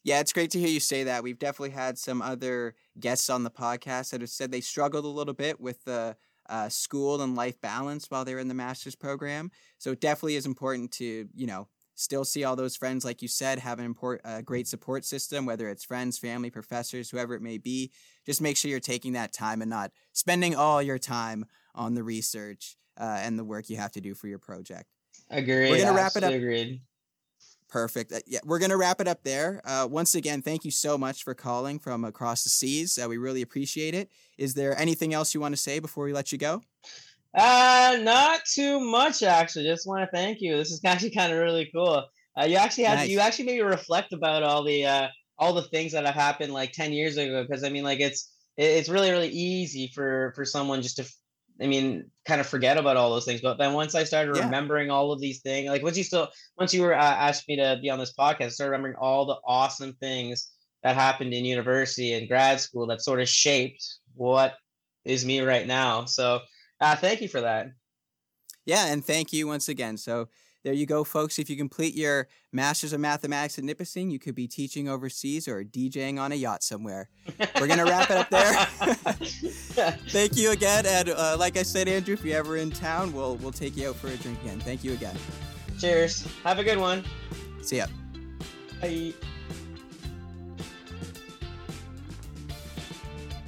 Yeah, 0.04 0.20
it's 0.20 0.32
great 0.32 0.50
to 0.52 0.58
hear 0.58 0.68
you 0.68 0.80
say 0.80 1.04
that. 1.04 1.22
We've 1.22 1.38
definitely 1.38 1.70
had 1.70 1.98
some 1.98 2.22
other 2.22 2.74
guests 2.98 3.28
on 3.28 3.44
the 3.44 3.50
podcast 3.50 4.10
that 4.10 4.20
have 4.20 4.30
said 4.30 4.50
they 4.50 4.60
struggled 4.60 5.04
a 5.04 5.08
little 5.08 5.34
bit 5.34 5.60
with 5.60 5.84
the 5.84 6.16
uh, 6.48 6.68
school 6.68 7.20
and 7.20 7.36
life 7.36 7.60
balance 7.60 8.06
while 8.08 8.24
they're 8.24 8.38
in 8.38 8.48
the 8.48 8.54
master's 8.54 8.94
program. 8.94 9.50
So 9.78 9.92
it 9.92 10.00
definitely 10.00 10.36
is 10.36 10.46
important 10.46 10.92
to, 10.92 11.28
you 11.34 11.46
know, 11.46 11.68
still 11.94 12.24
see 12.24 12.44
all 12.44 12.56
those 12.56 12.76
friends, 12.76 13.04
like 13.04 13.22
you 13.22 13.28
said, 13.28 13.58
have 13.58 13.78
an 13.78 13.84
import, 13.84 14.20
a 14.24 14.42
great 14.42 14.68
support 14.68 15.04
system, 15.04 15.44
whether 15.44 15.68
it's 15.68 15.84
friends, 15.84 16.16
family, 16.16 16.48
professors, 16.48 17.10
whoever 17.10 17.34
it 17.34 17.42
may 17.42 17.58
be. 17.58 17.90
Just 18.24 18.40
make 18.40 18.56
sure 18.56 18.70
you're 18.70 18.80
taking 18.80 19.12
that 19.12 19.32
time 19.32 19.60
and 19.60 19.70
not 19.70 19.90
spending 20.12 20.54
all 20.54 20.80
your 20.80 20.98
time 20.98 21.44
on 21.74 21.94
the 21.94 22.02
research 22.02 22.76
uh, 22.98 23.18
and 23.20 23.38
the 23.38 23.44
work 23.44 23.68
you 23.68 23.76
have 23.76 23.92
to 23.92 24.00
do 24.00 24.14
for 24.14 24.28
your 24.28 24.38
project. 24.38 24.86
Agreed. 25.30 25.70
We're 25.70 25.84
gonna 25.84 25.96
wrap 25.96 26.16
it 26.16 26.24
up. 26.24 26.32
Agreed. 26.32 26.80
Perfect. 27.68 28.12
Uh, 28.12 28.20
yeah, 28.26 28.40
we're 28.44 28.58
going 28.58 28.70
to 28.70 28.76
wrap 28.76 29.00
it 29.00 29.08
up 29.08 29.22
there. 29.24 29.60
Uh, 29.64 29.86
once 29.90 30.14
again, 30.14 30.40
thank 30.40 30.64
you 30.64 30.70
so 30.70 30.96
much 30.96 31.22
for 31.22 31.34
calling 31.34 31.78
from 31.78 32.04
across 32.04 32.42
the 32.42 32.48
seas. 32.48 32.98
Uh, 33.02 33.06
we 33.08 33.18
really 33.18 33.42
appreciate 33.42 33.94
it. 33.94 34.10
Is 34.38 34.54
there 34.54 34.78
anything 34.78 35.12
else 35.12 35.34
you 35.34 35.40
want 35.40 35.54
to 35.54 35.60
say 35.60 35.78
before 35.78 36.04
we 36.04 36.12
let 36.12 36.32
you 36.32 36.38
go? 36.38 36.62
Uh, 37.34 37.98
not 38.00 38.40
too 38.46 38.80
much 38.80 39.22
actually. 39.22 39.64
Just 39.64 39.86
want 39.86 40.02
to 40.02 40.16
thank 40.16 40.40
you. 40.40 40.56
This 40.56 40.70
is 40.70 40.80
actually 40.84 41.10
kind 41.10 41.32
of 41.32 41.38
really 41.38 41.70
cool. 41.74 42.06
Uh, 42.38 42.44
you 42.44 42.56
actually 42.56 42.84
had 42.84 42.98
nice. 42.98 43.08
you 43.08 43.20
actually 43.20 43.46
made 43.46 43.56
me 43.56 43.62
reflect 43.62 44.12
about 44.12 44.42
all 44.42 44.64
the 44.64 44.86
uh, 44.86 45.08
all 45.38 45.52
the 45.52 45.62
things 45.62 45.92
that 45.92 46.06
have 46.06 46.14
happened 46.14 46.52
like 46.52 46.72
ten 46.72 46.92
years 46.92 47.16
ago. 47.16 47.44
Because 47.46 47.64
I 47.64 47.68
mean, 47.68 47.84
like 47.84 48.00
it's 48.00 48.32
it's 48.56 48.88
really 48.88 49.10
really 49.10 49.28
easy 49.28 49.90
for 49.94 50.32
for 50.34 50.44
someone 50.44 50.80
just 50.80 50.96
to 50.96 51.08
I 51.60 51.66
mean, 51.66 52.10
kind 52.24 52.40
of 52.40 52.46
forget 52.46 52.76
about 52.78 52.96
all 52.96 53.10
those 53.10 53.24
things. 53.24 53.40
But 53.40 53.58
then 53.58 53.72
once 53.72 53.94
I 53.94 54.04
started 54.04 54.36
yeah. 54.36 54.44
remembering 54.44 54.90
all 54.90 55.12
of 55.12 55.20
these 55.20 55.40
things, 55.40 55.68
like 55.68 55.82
once 55.82 55.98
you 55.98 56.04
still, 56.04 56.28
once 56.56 56.72
you 56.72 56.82
were 56.82 56.94
uh, 56.94 56.98
asked 56.98 57.48
me 57.48 57.56
to 57.56 57.78
be 57.82 57.90
on 57.90 57.98
this 57.98 58.12
podcast, 58.12 58.42
I 58.42 58.48
started 58.50 58.70
remembering 58.72 58.96
all 59.00 59.26
the 59.26 59.38
awesome 59.46 59.94
things 59.94 60.50
that 60.82 60.94
happened 60.94 61.34
in 61.34 61.44
university 61.44 62.12
and 62.12 62.28
grad 62.28 62.60
school 62.60 62.86
that 62.86 63.02
sort 63.02 63.20
of 63.20 63.28
shaped 63.28 63.84
what 64.14 64.54
is 65.04 65.24
me 65.24 65.40
right 65.40 65.66
now. 65.66 66.04
So, 66.04 66.40
uh, 66.80 66.96
thank 66.96 67.20
you 67.20 67.28
for 67.28 67.40
that. 67.40 67.68
Yeah, 68.64 68.86
and 68.86 69.04
thank 69.04 69.32
you 69.32 69.48
once 69.48 69.68
again. 69.68 69.96
So, 69.96 70.28
there 70.64 70.72
you 70.72 70.86
go, 70.86 71.04
folks. 71.04 71.38
If 71.38 71.48
you 71.48 71.56
complete 71.56 71.94
your 71.94 72.28
Masters 72.52 72.92
of 72.92 73.00
Mathematics 73.00 73.58
at 73.58 73.64
Nipissing, 73.64 74.10
you 74.10 74.18
could 74.18 74.34
be 74.34 74.48
teaching 74.48 74.88
overseas 74.88 75.46
or 75.46 75.62
DJing 75.62 76.20
on 76.20 76.32
a 76.32 76.34
yacht 76.34 76.62
somewhere. 76.62 77.08
We're 77.60 77.68
going 77.68 77.78
to 77.78 77.84
wrap 77.84 78.10
it 78.10 78.16
up 78.16 78.30
there. 78.30 78.52
Thank 80.08 80.36
you 80.36 80.50
again. 80.50 80.84
And 80.86 81.10
uh, 81.10 81.36
like 81.38 81.56
I 81.56 81.62
said, 81.62 81.88
Andrew, 81.88 82.14
if 82.14 82.24
you're 82.24 82.36
ever 82.36 82.56
in 82.56 82.70
town, 82.70 83.12
we'll, 83.12 83.36
we'll 83.36 83.52
take 83.52 83.76
you 83.76 83.90
out 83.90 83.96
for 83.96 84.08
a 84.08 84.16
drink 84.16 84.40
again. 84.42 84.58
Thank 84.60 84.82
you 84.82 84.92
again. 84.92 85.16
Cheers. 85.78 86.26
Have 86.42 86.58
a 86.58 86.64
good 86.64 86.78
one. 86.78 87.04
See 87.62 87.76
ya. 87.76 87.86
Bye. 88.80 89.14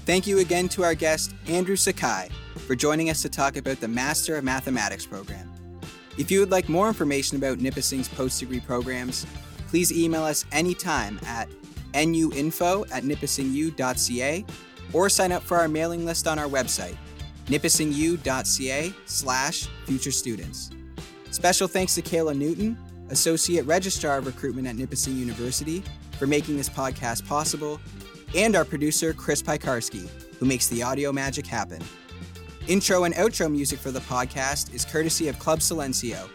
Thank 0.07 0.27
you 0.27 0.39
again 0.39 0.69
to 0.71 0.85
our 0.85 0.95
guest, 0.95 1.35
Andrew 1.47 1.77
Sukhai, 1.77 2.31
for 2.67 2.75
joining 2.75 3.11
us 3.11 3.23
to 3.23 3.29
talk 3.29 3.57
about 3.57 3.81
the 3.81 3.89
Master 3.89 4.37
of 4.37 4.45
Mathematics 4.45 5.07
program. 5.07 5.49
If 6.21 6.31
you 6.31 6.41
would 6.41 6.51
like 6.51 6.69
more 6.69 6.87
information 6.87 7.39
about 7.39 7.61
Nipissing's 7.61 8.07
post-degree 8.07 8.61
programs, 8.61 9.27
please 9.69 9.91
email 9.91 10.23
us 10.23 10.45
anytime 10.53 11.19
at 11.25 11.49
nuinfo 11.95 12.87
at 12.93 13.05
nipissingU.ca 13.05 14.45
or 14.93 15.09
sign 15.09 15.33
up 15.33 15.43
for 15.43 15.57
our 15.57 15.67
mailing 15.67 16.05
list 16.05 16.29
on 16.29 16.39
our 16.39 16.47
website, 16.47 16.95
nipissingU.ca 17.47 18.93
slash 19.07 19.67
future 19.87 20.11
students. 20.11 20.71
Special 21.31 21.67
thanks 21.67 21.95
to 21.95 22.03
Kayla 22.03 22.37
Newton, 22.37 22.77
Associate 23.09 23.65
Registrar 23.65 24.19
of 24.19 24.27
Recruitment 24.27 24.69
at 24.69 24.77
Nipissing 24.77 25.17
University, 25.17 25.83
for 26.19 26.27
making 26.27 26.59
this 26.59 26.69
podcast 26.69 27.27
possible, 27.27 27.81
and 28.37 28.55
our 28.57 28.67
producer, 28.67 29.15
Chris 29.15 29.43
Pikarski, 29.43 30.07
who 30.39 30.45
makes 30.45 30.69
the 30.69 30.83
audio 30.83 31.13
magic 31.13 31.47
happen. 31.47 31.81
Intro 32.71 33.03
and 33.03 33.13
outro 33.17 33.51
music 33.51 33.81
for 33.81 33.91
the 33.91 33.99
podcast 33.99 34.73
is 34.73 34.85
courtesy 34.85 35.27
of 35.27 35.37
Club 35.41 35.59
Silencio. 35.59 36.31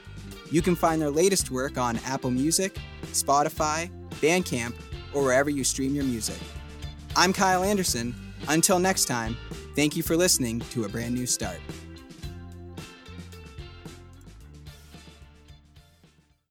You 0.51 0.61
can 0.61 0.75
find 0.75 1.01
their 1.01 1.09
latest 1.09 1.49
work 1.49 1.77
on 1.77 1.97
Apple 1.99 2.29
Music, 2.29 2.77
Spotify, 3.13 3.89
Bandcamp, 4.15 4.73
or 5.13 5.23
wherever 5.23 5.49
you 5.49 5.63
stream 5.63 5.95
your 5.95 6.03
music. 6.03 6.35
I'm 7.15 7.31
Kyle 7.31 7.63
Anderson. 7.63 8.13
Until 8.49 8.79
next 8.79 9.05
time, 9.05 9.37
thank 9.77 9.95
you 9.95 10.03
for 10.03 10.17
listening 10.17 10.59
to 10.71 10.83
A 10.83 10.89
Brand 10.89 11.15
New 11.15 11.25
Start. 11.25 11.61